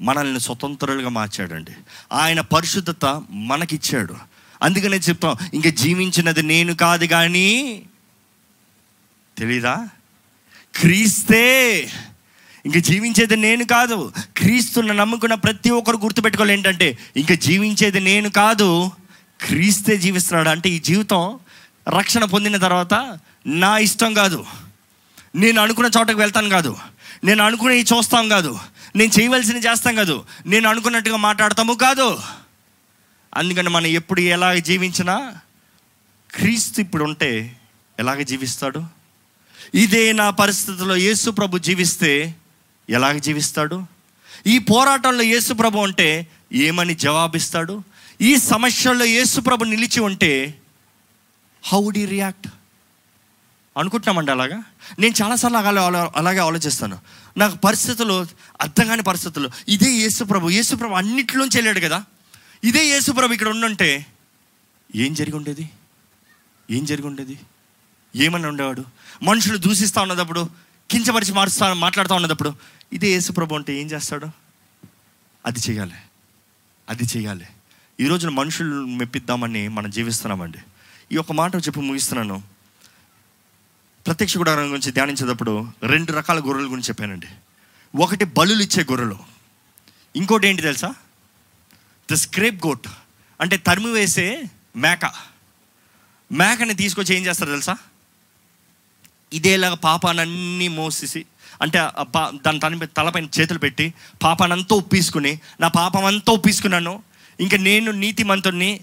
[0.00, 1.72] మనల్ని స్వతంత్రులుగా మార్చాడండి.
[2.12, 4.16] ఆయన పరిశుద్ధత మనకిచ్చాడు.
[4.62, 7.82] అందుకనే చెప్తాం ఇంకా జీవించినది నేను కాదు కానీ
[9.38, 9.88] తెలీదా?
[10.76, 11.78] క్రీస్తే.
[12.66, 18.90] ఇంక జీవించేది నేను కాదు క్రీస్తున్న నమ్ముకున్న ప్రతి ఒక్కరు గుర్తుపెట్టుకోవాలి ఏంటంటే ఇంక జీవించేది నేను కాదు
[19.40, 20.48] క్రీస్తే జీవిస్తున్నాడు.
[20.48, 21.38] అంటే ఈ జీవితం
[21.88, 24.46] రక్షణ పొందిన తర్వాత నా ఇష్టం కాదు.
[25.34, 26.76] నేను అనుకున్న చోటకు వెళ్తాను కాదు.
[27.24, 28.58] నేను అనుకునే చూస్తాం కాదు.
[28.96, 30.24] నేను చేయవలసింది చేస్తాం కాదు.
[30.46, 32.20] నేను అనుకున్నట్టుగా మాట్లాడతాము కాదు.
[33.34, 35.34] అందుకని మనం ఎప్పుడు ఎలా జీవించినా
[36.34, 37.56] క్రీస్తు ఇప్పుడు ఉంటే
[37.98, 39.03] ఎలాగ జీవిస్తాడు?
[39.74, 42.34] ఇదే నా పరిస్థితిలో యేసు ప్రభు జీవిస్తే
[42.90, 43.86] ఎలాగ జీవిస్తాడు?
[44.46, 47.82] ఈ పోరాటంలో యేసు ప్రభు ఉంటే ఏమని జవాబిస్తాడు?
[48.20, 50.60] ఈ సమస్యల్లో యేసు ప్రభు నిలిచి ఉంటే
[51.64, 52.48] హౌ డి రియాక్ట్
[53.78, 54.62] అనుకుంటున్నామండి అలాగా?
[54.98, 56.98] నేను చాలాసార్లు అలాగే అలాగే ఆలోచిస్తాను.
[57.36, 58.26] నాకు పరిస్థితులు
[58.60, 59.50] అర్థం కాని పరిస్థితులు.
[59.68, 62.04] ఇదే యేసుప్రభు యేసుప్రభు అన్నింటిలోంచి వెళ్ళాడు కదా?
[62.64, 64.06] ఇదే యేసుప్రభు ఇక్కడ ఉండుంటే
[64.96, 65.68] ఏం జరిగి ఉండేది?
[66.70, 67.38] ఏం జరిగి ఉండేది?
[68.16, 68.84] ఏమని ఉండేవాడు?
[69.22, 70.50] మనుషులు దూషిస్తూ ఉన్నదప్పుడు
[70.90, 72.54] కించపరిచి మారుస్తా మాట్లాడుతూ ఉన్నదప్పుడు
[72.92, 74.26] ఇదే యేసుప్రభు అంటే ఏం చేస్తాడు?
[75.46, 75.94] అది చేయాలి
[76.88, 77.46] అది చేయాలి
[78.00, 80.58] ఈ రోజున మనుషులు మెప్పిద్దామని మనం జీవిస్తున్నామండి.
[81.12, 82.42] ఈ ఒక మాట చెప్పి ముగిస్తున్నాను.
[84.06, 87.26] ప్రత్యక్ష గుడారం గురించి ధ్యానించేటప్పుడు రెండు రకాల గొర్రెల గురించి చెప్పానండి.
[87.96, 89.18] ఒకటి బలులు ఇచ్చే గొర్రెలు.
[90.16, 90.94] ఇంకోటి ఏంటి తెలుసా?
[92.12, 92.88] The scrape goat.
[93.40, 94.42] అంటే తరిమి వేసే
[94.76, 95.12] మేక.
[96.32, 97.76] మేకని తీసుకొచ్చి ఏం చేస్తారు తెలుసా?
[99.34, 101.26] ఇదేలాగా పాపానన్నీ మోసేసి
[101.62, 107.02] అంటే పా దాని తన తలపైన చేతులు పెట్టి పాపానంతా ఒప్పేసుకుని నా పాపం అంతా ఒప్పేసుకున్నాను.
[107.40, 108.80] ఇంకా నేను నీతిమంతుణ్ణి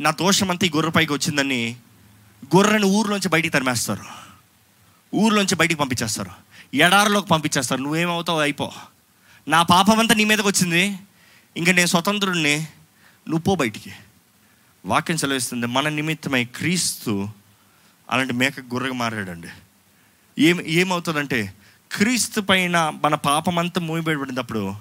[0.00, 1.76] నా దోషం అంతా ఈ గొర్రెపైకి వచ్చిందని
[2.56, 4.04] గొర్రెని ఊర్లోంచి బయటికి తరిమేస్తారు.
[5.14, 6.30] ఊర్లోంచి బయటికి పంపించేస్తారు.
[6.74, 7.82] ఎడారిలోకి పంపించేస్తారు.
[7.82, 8.72] నువ్వేమవుతావు అయిపో.
[9.48, 10.98] నా పాపం అంతా నీ మీదకి వచ్చింది.
[11.56, 12.56] ఇంకా నేను స్వతంత్రుడిని
[13.28, 13.92] నువ్వు పో బయటికి.
[14.86, 17.28] వాక్యం సెలవిస్తుంది మన నిమిత్తమై క్రీస్తు
[18.10, 19.48] అలాంటి మేక గుర్రగా మారాడండి.
[20.38, 21.54] ఏం ఏమవుతుందంటే
[21.92, 24.74] క్రీస్తు పైన మన పాపం అంతా మూయబడినప్పుడు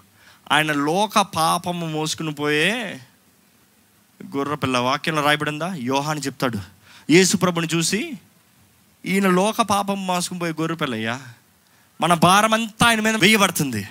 [0.51, 3.01] ఆయన లోక పాపము మోసుకుని పోయే
[4.37, 5.73] గుర్రపిల్ల వాక్యంలో రాయబడిందా?
[5.73, 6.59] యోహాని చెప్తాడు.
[7.09, 8.13] యేసుప్రభుని చూసి
[9.05, 11.21] ఈయన లోక పాపం మోసుకుని పోయే గొర్రెపిల్లయ్యా
[12.01, 13.87] మన భారం అంతా ఆయన మీద వేయబడుతుంది.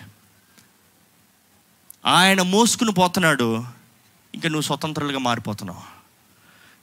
[2.07, 3.65] ఆయన మోసుకుని పోతున్నాడు
[4.35, 5.83] ఇంకా నువ్వు స్వతంత్రులుగా మారిపోతున్నావు.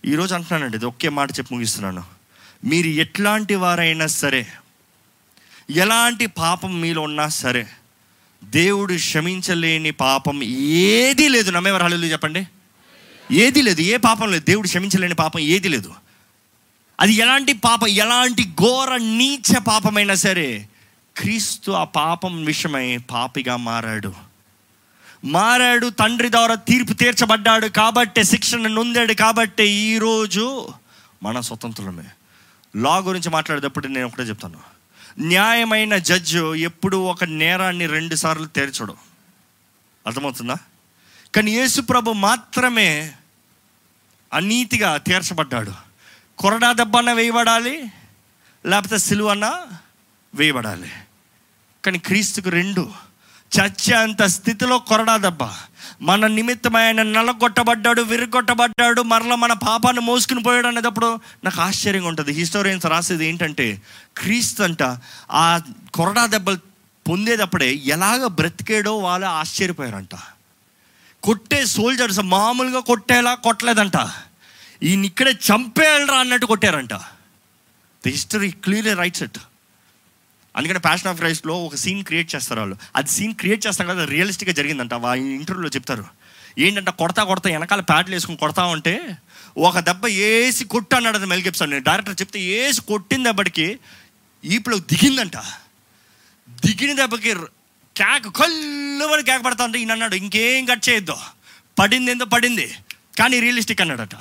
[0.05, 2.03] ఈరోజు అంటున్నానండి ఇది ఒకే మాట చెప్పి ముగిస్తున్నాను.
[2.63, 4.47] మీరు ఎట్లాంటి వారైనా సరే
[5.69, 7.67] ఎలాంటి పాపం మీలో ఉన్నా సరే
[8.43, 11.51] దేవుడు క్షమించలేని పాపం ఏదీ లేదు.
[11.51, 12.47] నమ్మేవారు హల్లు చెప్పండి.
[13.31, 13.81] ఏది లేదు.
[13.81, 14.45] ఏ పాపం లేదు.
[14.45, 15.93] దేవుడు క్షమించలేని పాపం ఏది లేదు.
[16.99, 20.69] అది ఎలాంటి పాపం ఎలాంటి ఘోర నీచ పాపమైనా సరే
[21.17, 24.13] క్రీస్తు ఆ పాపం విషయమై పాపిగా మారాడు.
[25.25, 30.67] మారాడు తండ్రి ద్వారా తీర్పు తీర్చబడ్డాడు కాబట్టే శిక్షణ నొందాడు కాబట్టే ఈరోజు
[31.23, 32.03] మన స్వతంత్రమే
[32.75, 34.59] లా గురించి మాట్లాడేటప్పుడు నేను ఒకటే చెప్తాను.
[35.19, 38.95] న్యాయమైన జడ్జు ఎప్పుడు ఒక నేరాన్ని రెండు సార్లు తీర్చడు
[40.07, 40.57] అర్థమవుతుందా?
[41.35, 43.13] కానీ యేసుప్రభు మాత్రమే
[44.33, 45.73] అనీతిగా తీర్చబడ్డాడు.
[46.37, 47.91] కొరడా దెబ్బన్న వేయబడాలి
[48.65, 49.61] లేకపోతే సిలువన్న
[50.35, 50.91] వేయబడాలి.
[51.85, 52.91] కానీ క్రీస్తుకు రెండు.
[53.59, 55.43] చచ్చేంత స్థితిలో కొరడా దెబ్బ.
[56.01, 62.31] మన నిమిత్తం ఆయన నలగొట్టబడ్డాడు విరగొట్టబడ్డాడు మరలా మన పాపాన్ని మోసుకుని పోయాడు అనేటప్పుడు నాకు ఆశ్చర్యంగా ఉంటుంది.
[62.31, 63.81] హిస్టోరియన్స్ రాసేది ఏంటంటే
[64.17, 64.83] క్రీస్తు అంట
[65.31, 65.61] ఆ
[65.93, 66.57] కొరడా దెబ్బలు
[67.09, 70.15] పొందేటప్పుడే ఎలాగ బ్రతికాడో వాళ్ళు ఆశ్చర్యపోయారంట.
[71.23, 73.97] కొట్టే సోల్జర్స్ మామూలుగా కొట్టేలా కొట్టలేదంట.
[74.83, 76.93] ఈయన ఇక్కడే చంపేయాలరా అన్నట్టు కొట్టారంట.
[76.93, 79.37] The history clearly writes it
[80.55, 82.77] అందుకని ప్యాషన్ ఆఫ్ క్రైస్ట్లో ఒక సీన్ క్రియేట్ చేస్తారు వాళ్ళు.
[82.95, 84.93] అది సీన్ క్రియేట్ చేస్తాం కదా రియలిస్టిక్గా జరిగిందంట.
[84.93, 86.05] వా ఇంటర్వ్యూలో చెప్తారు.
[86.59, 89.17] ఏంటంటే కొడతా కొడతా వెనకాల ప్యాడ్లు వేసుకుని కొడతా ఉంటే
[89.57, 93.79] ఒక దెబ్బ వేసి కొట్టు అన్నాడు అది మెల్ నేను డైరెక్టర్ చెప్తే వేసి కొట్టిన దెబ్బకి
[94.45, 95.37] ఈపులో దిగిందంట.
[96.49, 97.33] దిగిన దెబ్బకి
[97.97, 101.15] క్యాక్ కళ్ళు వాడు క్యాక్ పడతా ఉంటే ఈయన అన్నాడు ఇంకేం కట్ చేయొద్దు.
[101.79, 102.75] పడింది ఏందో పడింది.
[103.19, 104.15] కానీ రియలిస్టిక్ అన్నాడట.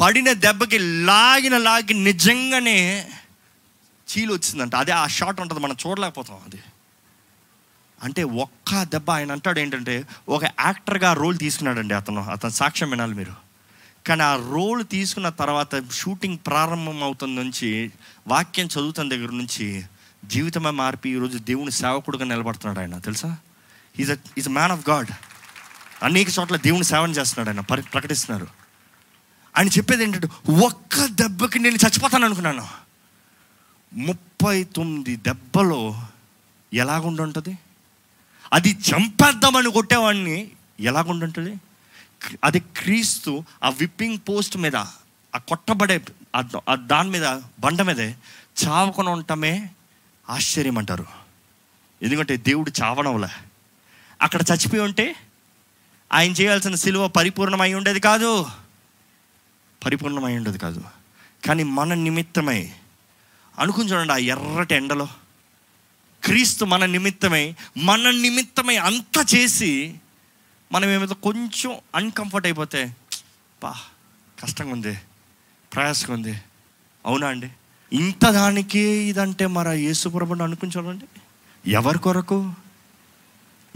[0.00, 3.10] పడిన దెబ్బకి లాగిన లాగి నిజంగానే
[4.18, 4.74] చీలు వచ్చిందంట.
[4.74, 6.62] అదే ఆ షాట్ ఉంటుంది మనం చూడలేకపోతాం అది.
[8.02, 13.34] అంటే ఒక్క దెబ్బ ఆయన అంటాడు ఏంటంటే ఒక యాక్టర్గా రోల్ తీసుకున్నాడండి అతను అతను సాక్ష్యం వినాలి మీరు.
[14.06, 17.92] కానీ ఆ రోల్ తీసుకున్న తర్వాత షూటింగ్ ప్రారంభం అవుతుంది నుంచి
[18.28, 19.82] వాక్యం చదువుతున్న దగ్గర నుంచి
[20.24, 23.36] జీవితమే మార్పి ఈరోజు దేవుని సేవకుడుగా నిలబడుతున్నాడు ఆయన తెలుసా?
[24.00, 25.08] Is a is a man of God
[26.02, 28.48] అనేక చోట్ల దేవుని సేవన చేస్తున్నాడు ఆయన పరి ప్రకటిస్తున్నారు.
[29.58, 30.28] ఆయన చెప్పేది ఏంటంటే
[30.66, 32.83] ఒక్క దెబ్బకి నేను చచ్చిపోతాను అనుకున్నాను.
[33.94, 36.00] ముప్పై తొమ్మిది దెబ్బలో
[36.72, 37.58] ఎలాగుండుంటుంది?
[38.52, 41.56] అది చంపేద్దామని కొట్టేవాడిని ఎలాగుండుంటుంది?
[42.44, 46.04] అది క్రీస్తు ఆ విప్పింగ్ పోస్ట్ మీద ఆ కొట్టబడే
[46.74, 48.16] దాని మీద బండ మీదే
[48.66, 49.70] చావకుండా ఉండటమే
[50.30, 51.06] ఆశ్చర్యం అంటారు
[52.02, 53.28] ఎందుకంటే దేవుడు చావనవలే
[54.22, 55.16] అక్కడ చచ్చిపోయి ఉంటే
[56.12, 58.46] ఆయన చేయాల్సిన సిలువ పరిపూర్ణమై ఉండేది కాదు.
[59.84, 60.84] పరిపూర్ణమై ఉండేది కాదు.
[61.46, 62.72] కానీ మన నిమిత్తమై
[63.58, 65.08] అనుకుని చూడండి ఆ ఎర్రటి ఎండలో.
[66.24, 69.94] క్రీస్తు మన నిమిత్తమై మన నిమిత్తమై అంతా చేసి
[70.72, 72.96] మనం ఏమైతే కొంచెం అన్కంఫర్ట్ అయిపోతే
[73.62, 73.74] పా
[74.42, 74.98] కష్టంగా ఉంది
[75.74, 76.40] ప్రయాసంగా ఉంది.
[77.06, 77.50] అవునా అండి?
[77.92, 81.04] ఇంత దానికి ఇదంటే మరి యేసుప్రభుని అనుకుని చూడండి.
[81.70, 82.52] ఎవరి కొరకు?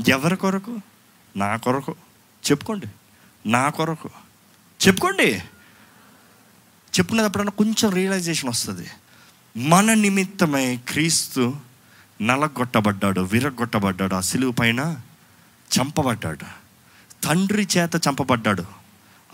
[0.08, 0.80] ఎవరి కొరకు?
[1.36, 1.94] నా కొరకు.
[2.50, 2.86] చెప్పుకోండి.
[3.46, 4.10] నా కొరకు.
[4.88, 5.42] చెప్పుకోండి.
[6.98, 8.90] చెప్పుకునేటప్పుడన్నా కొంచెం రియలైజేషన్ వస్తుంది.
[9.58, 11.56] మన నిమిత్తమై క్రీస్తు
[12.22, 14.96] నలగొట్టబడ్డాడు విరగొట్టబడ్డాడు ఆ సిలువు పైన
[15.78, 16.44] చంపబడ్డాడు.
[17.24, 18.64] తండ్రి చేత చంపబడ్డాడు.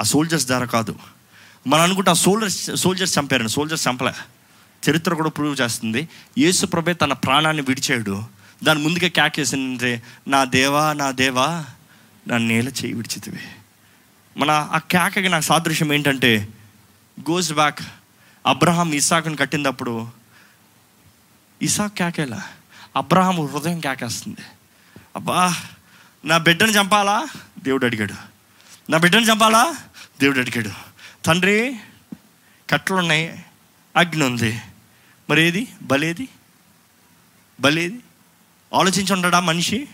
[0.01, 0.99] ఆ సోల్జర్స్ ద్వారా కాదు.
[1.66, 4.12] మనం అనుకుంటే ఆ సోల్జర్స్ సోల్జర్స్ చంపారని సోల్జర్స్ చంపలే.
[4.91, 6.09] చరిత్ర కూడా ప్రూవ్ చేస్తుంది.
[6.39, 8.25] యేసు ప్రభే తన ప్రాణాన్ని విడిచాడు
[8.64, 11.64] దాని ముందుగా క్యాకేసిందంటే నా దేవా నా దేవా
[12.29, 13.39] నా నేల చేయి విడిచితివి.
[14.37, 16.49] మన ఆ కేకకి నాకు సాదృశ్యం ఏంటంటే
[17.31, 17.81] గోస్ బ్యాక్
[18.47, 20.09] అబ్రహాం ఇసాకుని కట్టినప్పుడు
[21.62, 22.42] ఇసాక్ కేకేలా?
[22.97, 24.40] అబ్రహాం హృదయం కేకేస్తుంది.
[25.16, 25.57] అబ్బా
[26.24, 27.26] నా బిడ్డను చంపాలా?
[27.62, 28.14] దేవుడు అడిగాడు.
[28.90, 29.76] నా బిడ్డను చంపాలా?
[30.20, 30.70] దేవుడు అడిగాడు.
[31.24, 31.76] తండ్రి
[32.70, 33.45] కట్టలు ఉన్నాయి
[33.97, 34.61] అగ్ని ఉంది.
[35.30, 36.28] మరి ఏది బలేది?
[37.61, 38.01] బలేది?
[38.74, 39.88] ఆలోచించి ఉండడా మనిషి?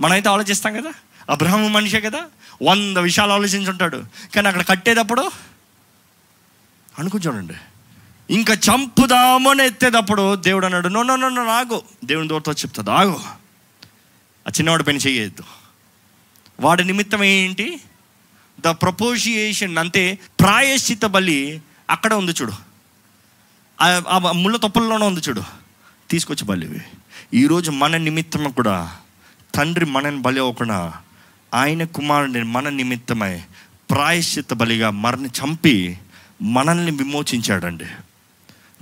[0.00, 0.92] మనమైతే ఆలోచిస్తాం కదా?
[1.30, 2.24] అబ్రహం మనిషే కదా?
[2.62, 4.04] వంద విషయాలు ఆలోచించి ఉంటాడు.
[4.34, 5.30] కానీ అక్కడ కట్టేటప్పుడు
[6.98, 7.22] అనుకుని
[8.30, 11.82] ఇంకా చంపుదామని ఎత్తేటప్పుడు దేవుడు అన్నాడు నో నో నో నో ఆగు.
[12.04, 13.20] దేవుని దూరతో చెప్తుంది ఆగు.
[14.48, 15.42] ఆ చిన్నవాడి పని చేయొద్దు.
[16.60, 17.80] వాడి నిమిత్తం ఏంటి?
[18.60, 22.52] ద ప్రపోజియేషన్ అంటే ప్రాయశ్చిత బలి అక్కడ ఉంది చూడు.
[23.80, 25.42] ఆ- ఆ ముళ్ళ తొప్పల్లోనే ఉంది చూడు.
[26.10, 26.82] తీసుకొచ్చి బలి
[27.34, 28.96] ఈరోజు మన నిమిత్తం కూడా
[29.54, 30.94] తండ్రి మనని బలి అవ్వకుండా
[31.54, 33.42] ఆయన కుమారుడిని మన నిమిత్తమై
[33.90, 35.98] ప్రాయశ్చిత బలిగా మరణి చంపి
[36.42, 37.84] మనల్ని విమోచించాడండి.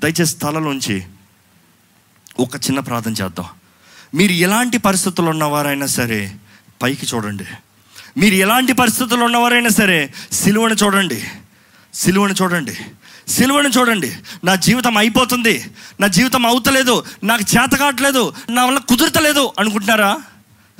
[0.00, 1.06] దయచేసి తలలోంచి
[2.38, 3.46] ఒక చిన్న ప్రార్థన చేద్దాం.
[4.14, 6.36] మీరు ఎలాంటి పరిస్థితులు ఉన్నవారైనా సరే
[6.82, 7.44] పైకి చూడండి.
[8.16, 11.24] మీరు ఎలాంటి పరిస్థితులు ఉన్నవారైనా సరే సిలువను చూడండి.
[11.94, 12.78] సిలువను చూడండి.
[13.28, 14.16] సిలువను చూడండి.
[14.44, 15.64] నా జీవితం అయిపోతుంది.
[16.00, 17.04] నా జీవితం అవుతలేదు.
[17.24, 18.34] నాకు చేత కావట్లేదు.
[18.50, 19.52] నా వల్ల కుదురతలేదు.
[19.58, 20.20] అనుకుంటున్నారా?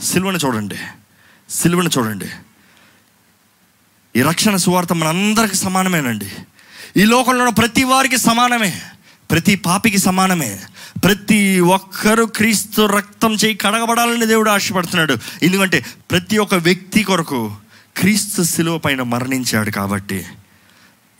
[0.02, 0.76] సిలువను చూడండి.
[1.50, 2.30] సిలువను చూడండి.
[4.16, 6.30] ఈ రక్షణ సువార్త మనందరికి సమానమేనండి.
[6.96, 8.82] ఈ లోకంలో ఉన్న ప్రతి వారికి సమానమే.
[9.30, 10.58] ప్రతి పాపికి సమానమే.
[11.04, 15.16] ప్రతి ఒక్కరు క్రీస్తు రక్తం చేయి కడగబడాలని దేవుడు ఆశపడుతున్నాడు.
[15.42, 17.54] ఎందుకంటే ప్రతి ఒక్క వ్యక్తి కొరకు
[17.96, 20.26] క్రీస్తు శిలువ పైన మరణించాడు కాబట్టి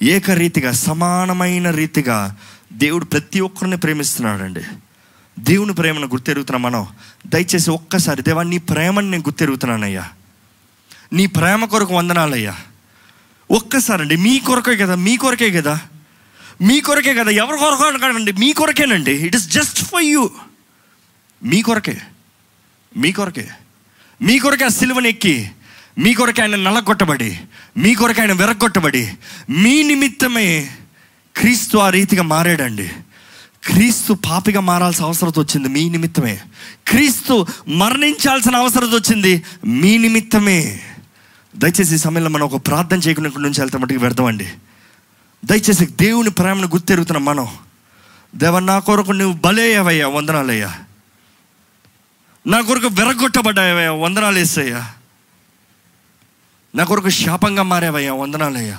[0.03, 2.37] ఏకరీతిగా సమానమైన రీతిగా
[2.73, 4.61] దేవుడు ప్రతి ఒక్కరిని ప్రేమిస్తున్నాడండి.
[5.39, 6.87] దేవుని ప్రేమను గుర్తెరుగుతున్నా మనం
[7.27, 10.09] దయచేసి ఒక్కసారి దేవా నీ ప్రేమను నేను గుర్తెరుగుతున్నానయ్యా.
[11.13, 12.57] నీ ప్రేమ కొరకు వందనాలయ్యా.
[13.51, 15.81] ఒక్కసారండి మీ కొరకే కదా మీ కొరకే కదా.
[16.63, 19.13] మీ కొరకే కదా ఎవరి కొరకు అనకండి మీ కొరకేనండి.
[19.13, 20.31] It is just for you
[21.45, 21.99] మీ కొరకే.
[22.97, 23.49] మీ కొరకే.
[24.23, 25.51] మీ కొరకే ఆ సిలువను ఎక్కి
[25.99, 27.39] మీ కొరకే ఆయన నలగొట్టబడి
[27.77, 29.09] మీ కొరకే ఆయన వెరగొట్టబడి
[29.51, 30.71] మీ నిమిత్తమే
[31.37, 32.91] క్రీస్తు ఆ రీతిగా మారాడండి.
[33.67, 36.41] క్రీస్తు పాపిగా మారాల్సిన అవసరం వచ్చింది మీ నిమిత్తమే.
[36.89, 40.81] క్రీస్తు మరణించాల్సిన అవసరం వచ్చింది మీ నిమిత్తమే.
[41.57, 44.49] దయచేసి ఈ సమయంలో మనం ఒక ప్రార్థన చేయకుండా నుంచి వెళ్తే మటుకు వ్యర్థమండి.
[45.45, 47.49] దయచేసి దేవుని ప్రేమను గుర్తెరుగుతున్నాం మనం
[48.37, 50.75] దేవ నా కొరకు నువ్వు బలేయవయ్యా వందనాలయ్యా.
[52.47, 54.91] నా కొరకు విరగొట్టబడ్డావయ్యా వందనాలు వేసయ్యా
[56.75, 58.79] నా కొరకు శాపంగా మారావయ్యా వందనాలయ్యా.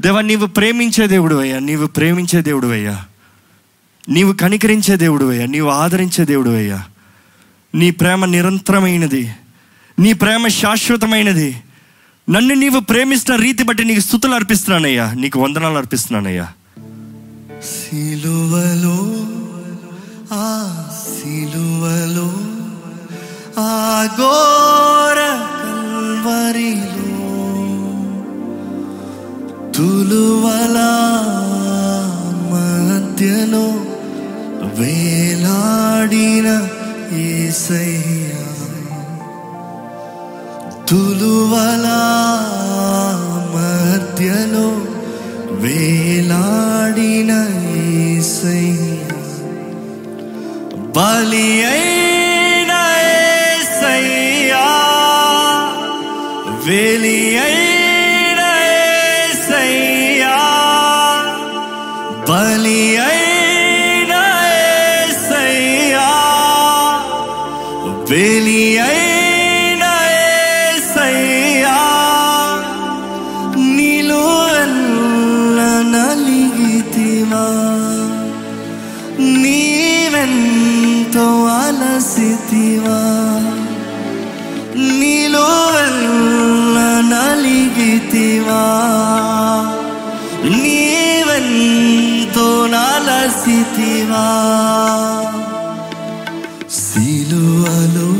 [0.00, 3.04] దేవా నీవు ప్రేమించే దేవుడు అయ్యా నీవు ప్రేమించే దేవుడు అయ్యా
[4.08, 6.84] నీవు కనికరించే దేవుడు అయ్యా నీవు ఆదరించే దేవుడు అయ్యా
[7.74, 9.34] నీ ప్రేమ నిరంతరమైనది.
[9.98, 11.62] నీ ప్రేమ శాశ్వతమైనది.
[12.28, 15.12] నన్ను నీవు ప్రేమిస్తున్న రీతి బట్టి నీకు స్థుతులు అర్పిస్తున్నానయ్యా.
[15.12, 16.46] నీకు వందనాలు అర్పిస్తున్నానయ్యా.
[17.62, 18.96] సిలువలో
[20.32, 20.46] ఆ
[21.08, 22.28] సిలువలో
[23.58, 23.72] ఆ
[24.20, 25.18] గోర
[25.62, 27.10] కల్వరిలో
[29.72, 30.78] తులువల
[32.52, 33.66] మధ్యలో
[34.80, 36.48] వేలాడిన
[37.16, 38.53] ఏసయ్యా.
[40.88, 41.86] తులువల
[43.54, 44.66] మధ్యలో
[45.62, 47.32] వేలాడిన
[50.96, 52.72] బలి అయిన
[56.66, 58.40] వెలి అయిన
[62.28, 64.12] బలి అయిన
[68.80, 69.03] అయిన
[82.86, 82.96] అలసితివా
[84.98, 86.76] నిలువెల్ల
[87.10, 88.62] నలిగితివా
[90.54, 94.24] నీవెంతో నలసితివా
[96.80, 98.10] సిలువలో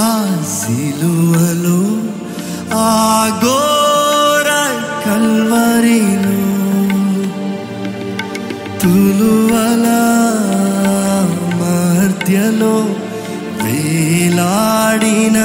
[0.00, 0.10] ఆ
[0.54, 1.80] సిలువలో
[2.80, 2.90] ఆ
[3.42, 4.48] ఘోర
[5.04, 6.38] కల్వరిలో
[8.82, 9.86] తులువల
[11.60, 12.76] మధ్యలో
[14.44, 15.38] వేలాడిన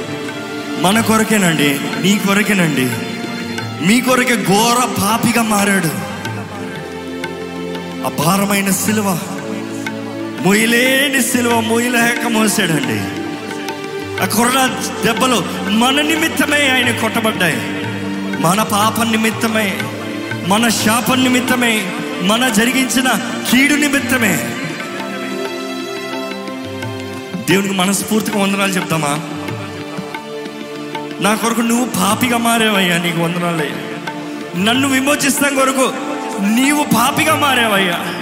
[0.80, 1.70] మన కొరకేనండి
[2.02, 2.88] నీ కొరకేనండి.
[3.86, 5.92] మీ కొరకే ఘోర పాపిగా మారాడు.
[8.06, 9.08] అపారమైన సిలువ
[10.44, 12.98] మొయ్యలేని సిలువ మొయ్యలేక మోసాడండి.
[14.22, 14.68] ఆ కుర్ర
[15.04, 17.56] దెబ్బలు మన నిమిత్తమే ఆయన కొట్టబడ్డాయి.
[18.42, 19.78] మన పాప నిమిత్తమే
[20.46, 23.10] మన శాపం నిమిత్తమే మన జరిగించిన
[23.50, 24.36] కీడు నిమిత్తమే.
[27.50, 29.20] దేవునికి మనస్ఫూర్తిగా వందనాలు చెప్తామా?
[31.20, 35.92] నా కొరకు నువ్వు పాపిగా మారేవయ్యా నీకు వందనాలయ్యా నన్ను విమోచిస్తాం కొరకు
[36.54, 38.21] నీవు పాపిగా మారేవయ్యా.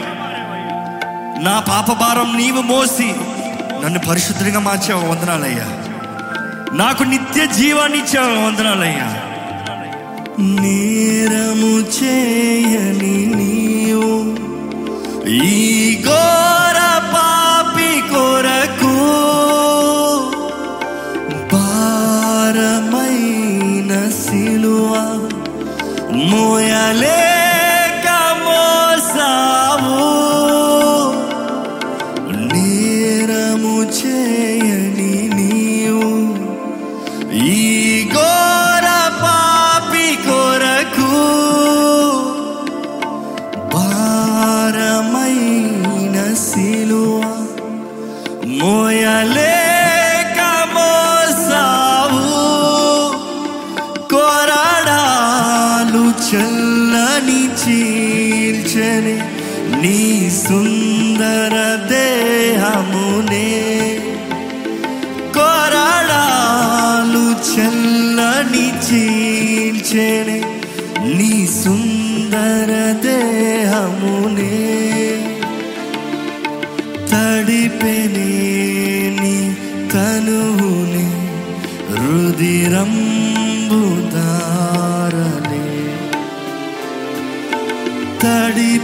[1.40, 3.14] నా పాప భారం నీవు మోసి
[3.84, 5.66] నన్ను పరిశుద్ధంగా మార్చావు వందనాలయ్యా.
[6.72, 9.08] నాకు నిత్య జీవాన్ని ఇచ్చావు వందనాలయ్యా.
[10.62, 14.10] నేరము చేయని నీవు
[15.28, 16.78] ఈ ఘోర
[17.14, 18.94] పాపి కొరకు
[22.70, 24.92] భారమైన సిలువ
[26.30, 27.39] మోయలే.
[57.70, 59.16] చీల్చని
[59.82, 61.54] నీ సుందర
[61.90, 63.50] దేహమునే.
[65.34, 70.29] కొరడాలు చల్లని చీల్చని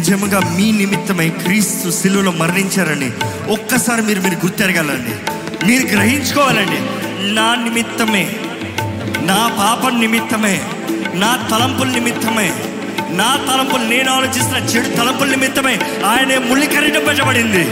[0.05, 3.11] నిజముగా మీ నిమిత్తమై క్రీస్తు శిలువలో మరణించారని
[3.51, 5.13] ఒక్కసారి మీరు మీరు గుర్తెరగాలండి.
[5.67, 6.79] మీరు గ్రహించుకోవాలండి.
[7.33, 8.29] నా నిమిత్తమే
[9.21, 10.61] నా పాపం నిమిత్తమే
[11.13, 12.53] నా తలంపుల నిమిత్తమే
[13.09, 17.63] నా తలంపులు నేను ఆలోచిస్తున్న చెడు తలంపుల నిమిత్తమే ఆయన ముళ్ళికరిట పెట్టబడింది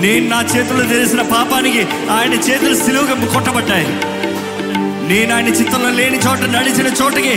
[0.00, 3.86] నేను నా చేతుల్లో చేసిన పాపానికి ఆయన చేతులు సిలువుగా కొట్టబడ్డాయి.
[5.08, 7.34] నేను ఆయన చిత్తంలో లేని చోట నడిచిన చోటకి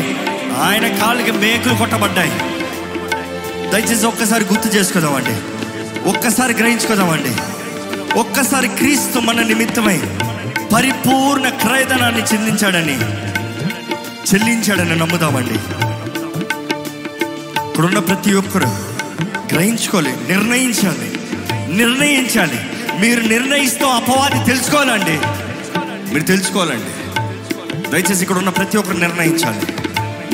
[0.62, 2.32] ఆయన కాళ్ళకి మేకులు కొట్టబడ్డాయి.
[3.76, 5.34] దయచేసి ఒక్కసారి గుర్తు చేసుకుందామండి.
[6.10, 7.32] ఒక్కసారి గ్రహించుకుందామండి.
[8.20, 9.98] ఒక్కసారి క్రీస్తు మన నిమిత్తమై
[10.76, 13.00] పరిపూర్ణ క్రయధనాన్ని చెల్లించాడని
[14.34, 15.54] చెల్లించాడని నమ్ముదామండి.
[17.70, 18.68] ఇప్పుడున్న ప్రతి ఒక్కరు
[19.54, 21.20] గ్రహించుకోవాలి నిర్ణయించాలి
[21.78, 22.60] నిర్ణయించాలి.
[23.00, 25.20] మీరు నిర్ణయిస్తూ అపవాది తెలుసుకోవాలండి.
[26.14, 27.20] మీరు తెలుసుకోవాలండి.
[27.90, 29.68] దయచేసి ఇక్కడ ఉన్న ప్రతి ఒక్కరు నిర్ణయించాలి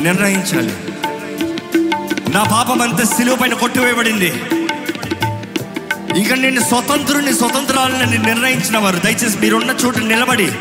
[0.02, 0.74] నిర్ణయించాలి.
[2.34, 4.28] నా పాపం అంతా సిలువ పైన కొట్టివేయబడింది.
[6.20, 9.00] ఇంకా నేను స్వతంత్రుని స్వతంత్రాలని నిర్ణయించిన వారు.
[9.00, 10.52] దయచేసి మీరున్న చోట నిలబడి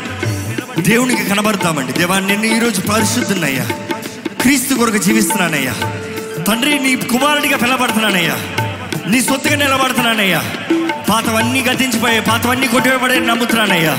[0.79, 1.93] దేవునికి కనబడతామండి.
[1.93, 3.67] దేవా నేను ఈరోజు పరిశుద్ధున్నయ్యా.
[4.41, 5.73] క్రీస్తు కొరకు జీవిస్తున్నానయ్యా.
[6.43, 8.37] తండ్రి నీ కుమారుడిగా పిలబడుతున్నానయ్యా
[9.07, 10.43] నీ సొత్తుగా నిలబడుతున్నానయ్యా.
[11.09, 13.93] పాతవన్నీ గతించిపోయాయి పాతవన్నీ కొట్టివేయబడే నమ్ముతున్నానయ్యా.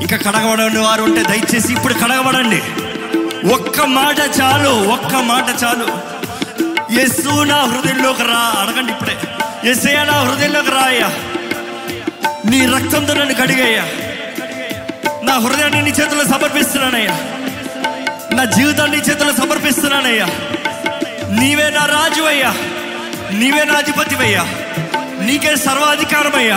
[0.00, 2.62] ఇంకా కడగబడని వారు ఉంటే దయచేసి ఇప్పుడు కడగబడండి.
[3.54, 6.09] ఒక్క మాట చాలు ఒక్క మాట చాలు.
[6.92, 8.38] యస్సు నా హృదయంలోకి రా.
[8.38, 9.16] అడగండి ఇప్పుడే.
[9.70, 11.12] ఎస్ఏ నా హృదయంలోకి రా అయ్యా
[12.50, 13.82] నీ రక్తంతో నన్ను కడిగయ్యా.
[15.22, 17.16] నా హృదయాన్ని నీ చేతుల్లో సమర్పిస్తున్నానయ్యా.
[18.36, 20.26] నా జీవితాన్ని నీ చేతుల్లో సమర్పిస్తున్నానయ్యా.
[21.40, 22.54] నీవే నా రాజు అయ్యా
[23.30, 24.42] నీవే నా అధిపతివయ్యా.
[25.20, 26.56] నీకే సర్వాధికారమయ్యా.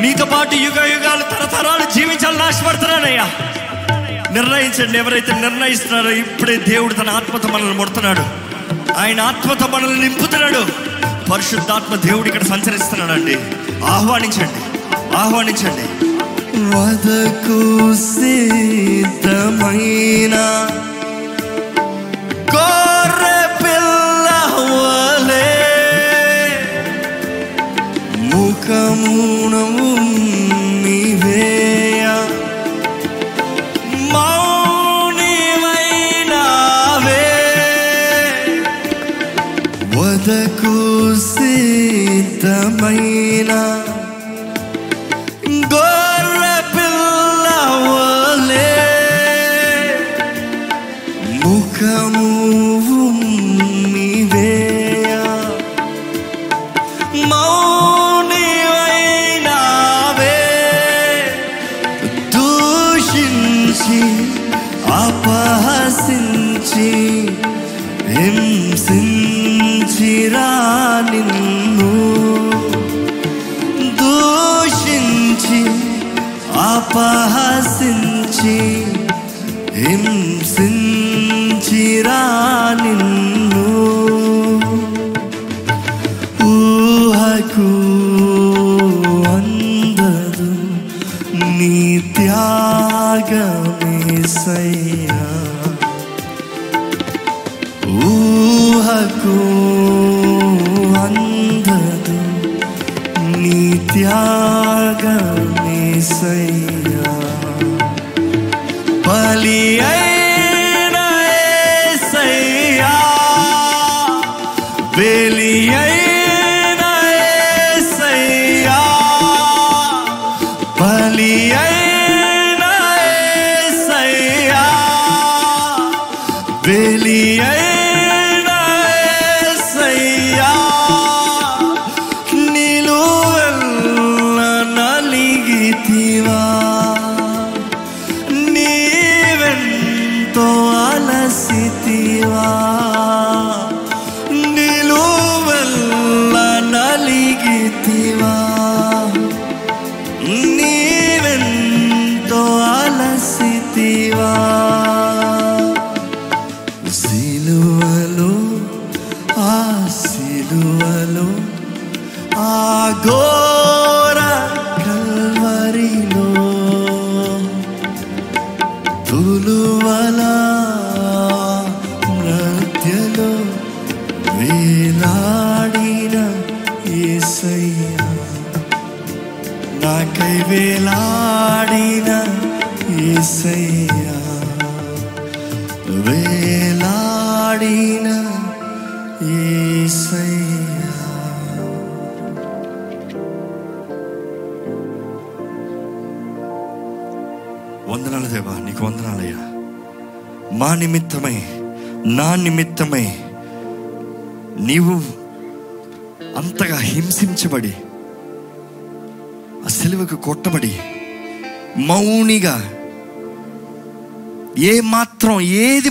[0.00, 3.30] నీతో పాటు యుగ యుగాలు తరతరాలు జీవించాలని ఆశపడుతున్నానయ్యా.
[4.32, 8.45] నిర్ణయించండి ఎవరైతే నిర్ణయిస్తున్నారో ఇప్పుడే దేవుడు తన ఆత్మతో మనల్ని ముడుతున్నాడు.
[8.98, 10.66] ఆయన ఆత్మతో మనల్ని నింపుతున్నాడు.
[11.30, 13.38] పరిశుద్ధాత్మ దేవుడు ఇక్కడ సంచరిస్తున్నాడండి.
[13.84, 14.78] ఆహ్వానించండి.
[15.16, 16.06] ఆహ్వానించండి.
[16.58, 20.66] వదకు సిద్ధమైన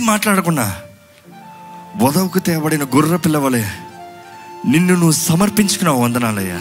[0.06, 0.66] మాట్లాడకుండా
[1.96, 3.64] వదవుకు తేబడిన గుర్ర పిల్లవలే
[4.66, 6.60] నిన్ను నువ్వు సమర్పించుకున్నావు వందనాలయ్యా.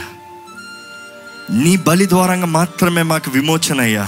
[1.63, 4.05] నీ బలి ద్వారంగా మాత్రమే మాకు విమోచన అయ్యా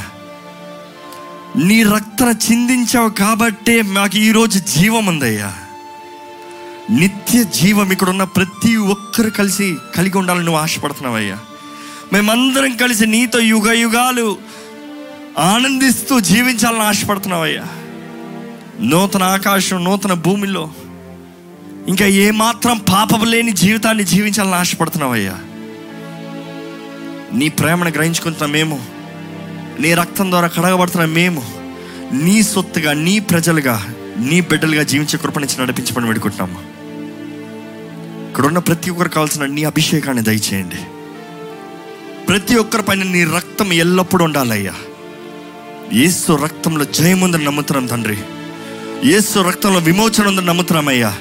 [1.65, 5.49] నీ రక్తన చిందించావు కాబట్టే మాకు ఈరోజు జీవం ఉందయ్యా
[6.89, 11.37] నిత్య జీవం ఇక్కడ ఉన్న ప్రతి ఒక్కరు కలిసి కలిగి ఉండాలని నువ్వు ఆశపడుతున్నావయ్యా.
[12.13, 14.27] మేమందరం కలిసి నీతో యుగ యుగాలు
[15.47, 17.65] ఆనందిస్తూ జీవించాలని ఆశపడుతున్నావయ్యా.
[18.81, 20.69] నూతన ఆకాశం నూతన భూమిలో.
[21.87, 25.39] ఇంకా ఏమాత్రం పాపం లేని జీవితాన్ని జీవించాలని ఆశపడుతున్నావయ్యా.
[27.33, 28.85] నీ ప్రేమను గ్రహించుకుంటున్న మేము
[29.79, 31.43] నీ రక్తం ద్వారా కడగబడుతున్న మేము
[32.13, 36.59] నీ సొత్తుగా నీ ప్రజలుగా నీ బిడ్డలుగా జీవించే కృపణించి నడిపించమని వేడుకుంటున్నాము.
[38.29, 40.75] ఇక్కడ ఉన్న ప్రతి ఒక్కరు కావాల్సిన నీ అభిషేకాన్ని దయచేయండి.
[42.25, 44.73] ప్రతి ఒక్కరి పైన నీ రక్తం ఎల్లప్పుడూ ఉండాలయ్యా.
[45.93, 48.17] ఏసు రక్తంలో జయముందని నమ్ముతున్నాం తండ్రి.
[49.05, 51.15] యేసు రక్తంలో విమోచన ఉందని నమ్ముతున్నామయ్యా.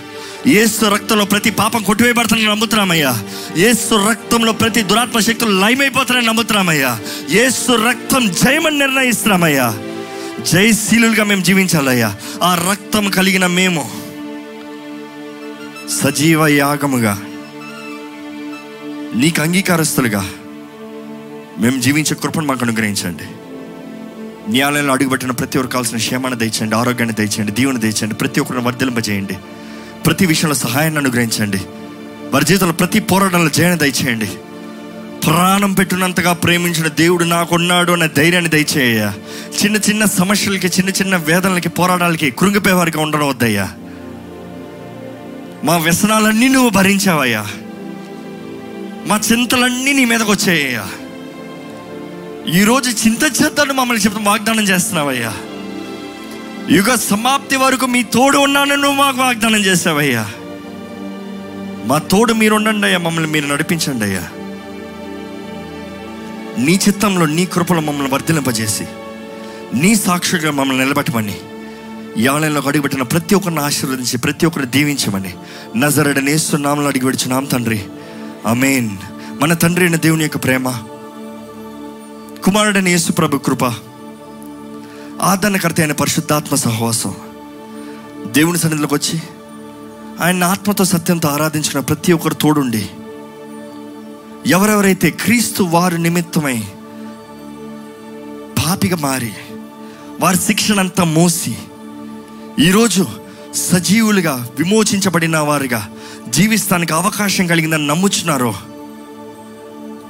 [0.46, 3.22] ఏసు రక్తంలో ప్రతి పాపం కొట్టివేయబడుతుందని నమ్ముతున్నామయ్యా.
[3.56, 7.00] యేసు రక్తంలో ప్రతి దురాత్మ శక్తులు లయమైపోతారని నమ్ముతున్నామయ్యా.
[7.30, 9.78] యేసు రక్తం జయమని నిర్ణయిస్తున్నామయ్యా.
[10.52, 12.14] జయశీలుగా మేము జీవించాలయ్యా.
[12.42, 13.90] ఆ రక్తం కలిగిన మేము
[16.02, 17.22] సజీవ యాగముగా
[19.14, 20.28] నీకు అంగీకారస్తులుగా
[21.58, 23.45] మేము జీవించే కృపను మాకు అనుగ్రహించండి.
[24.48, 29.34] న్యాయాలయంలో అడుగుపెట్టిన ప్రతి ఒక్కరు కావాల్సిన క్షేమాన్ని దయచేయండి ఆరోగ్యాన్ని దయచేయండి దీవెన దయచేయండి ప్రతి ఒక్కరిని వర్ధలింపజేయండి
[30.06, 31.60] ప్రతి విషయంలో సహాయాన్ని అనుగ్రహించండి
[32.30, 34.26] వారి జీవితంలో ప్రతి పోరాటంలో జయాన్ని దయచేయండి.
[35.26, 39.12] ప్రాణం పెట్టినంతగా ప్రేమించిన దేవుడు నాకున్నాడు అనే ధైర్యాన్ని దయచేయ
[39.64, 43.70] చిన్న చిన్న సమస్యలకి చిన్న చిన్న వేదనలకి పోరాటాలకి కృంగిపోయేవారికి ఉండడం వద్దయ్యా.
[45.64, 47.46] మా వ్యసనాలన్నీ నువ్వు భరించావయ్యా.
[49.06, 50.86] మా చింతలన్నీ నీ మీదకి వచ్చాయ్యా
[52.54, 55.34] ఈరోజు చింత చేద్దాను మమ్మల్ని చెప్తూ వాగ్దానం చేస్తున్నావయ్యా.
[56.70, 60.26] యుగ సమాప్తి వరకు మీ తోడు ఉన్నానని నువ్వు మాకు వాగ్దానం చేసావయ్యా.
[61.84, 64.28] మా తోడు మీరు ఉండండి అయ్యా మమ్మల్ని మీరు నడిపించండి అయ్యా.
[66.58, 68.84] నీ చిత్తంలో నీ కృపలో మమ్మల్ని వర్ధిలింపజేసి
[69.74, 71.38] నీ సాక్షిగా మమ్మల్ని నిలబెట్టమని
[72.18, 75.34] యాలయంలో అడుగుపెట్టిన ప్రతి ఒక్కరిని ఆశీర్వదించి ప్రతి ఒక్కరిని దీవించమని
[75.78, 76.18] నజరడ
[76.56, 77.84] నామలు అడిగి విడుచున్నాం తండ్రి.
[78.46, 78.90] అమేన్
[79.40, 80.74] మన తండ్రి అయిన దేవుని యొక్క ప్రేమ
[82.46, 83.64] కుమారుడైన యేసు ప్రభు కృప
[85.22, 87.14] ఆదరణకర్త అయిన పరిశుద్ధాత్మ సహవాసం.
[88.26, 89.22] దేవుని సన్నిధిలోకి వచ్చి
[90.20, 92.88] ఆయన ఆత్మతో సత్యంతో ఆరాధించిన ప్రతి ఒక్కరు తోడుండి.
[94.46, 96.62] ఎవరెవరైతే క్రీస్తు వారి నిమిత్తమై
[98.58, 99.32] పాపిగా మారి
[100.20, 101.56] వారి శిక్షణంతా మోసి
[102.58, 103.06] ఈరోజు
[103.54, 105.88] సజీవులుగా విమోచించబడిన వారిగా
[106.28, 108.54] జీవిస్తానికి అవకాశం కలిగిందని నమ్ముచున్నారో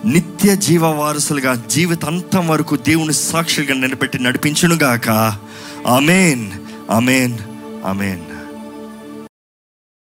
[0.07, 5.11] నిత్య జీవ వారసులుగా జీవితాంతం వరకు దేవుని సాక్షులుగా నిలబెట్టి నడిపించునుగాక.
[5.87, 6.51] అమేన్
[6.91, 7.39] అమేన్
[7.87, 8.36] అమేన్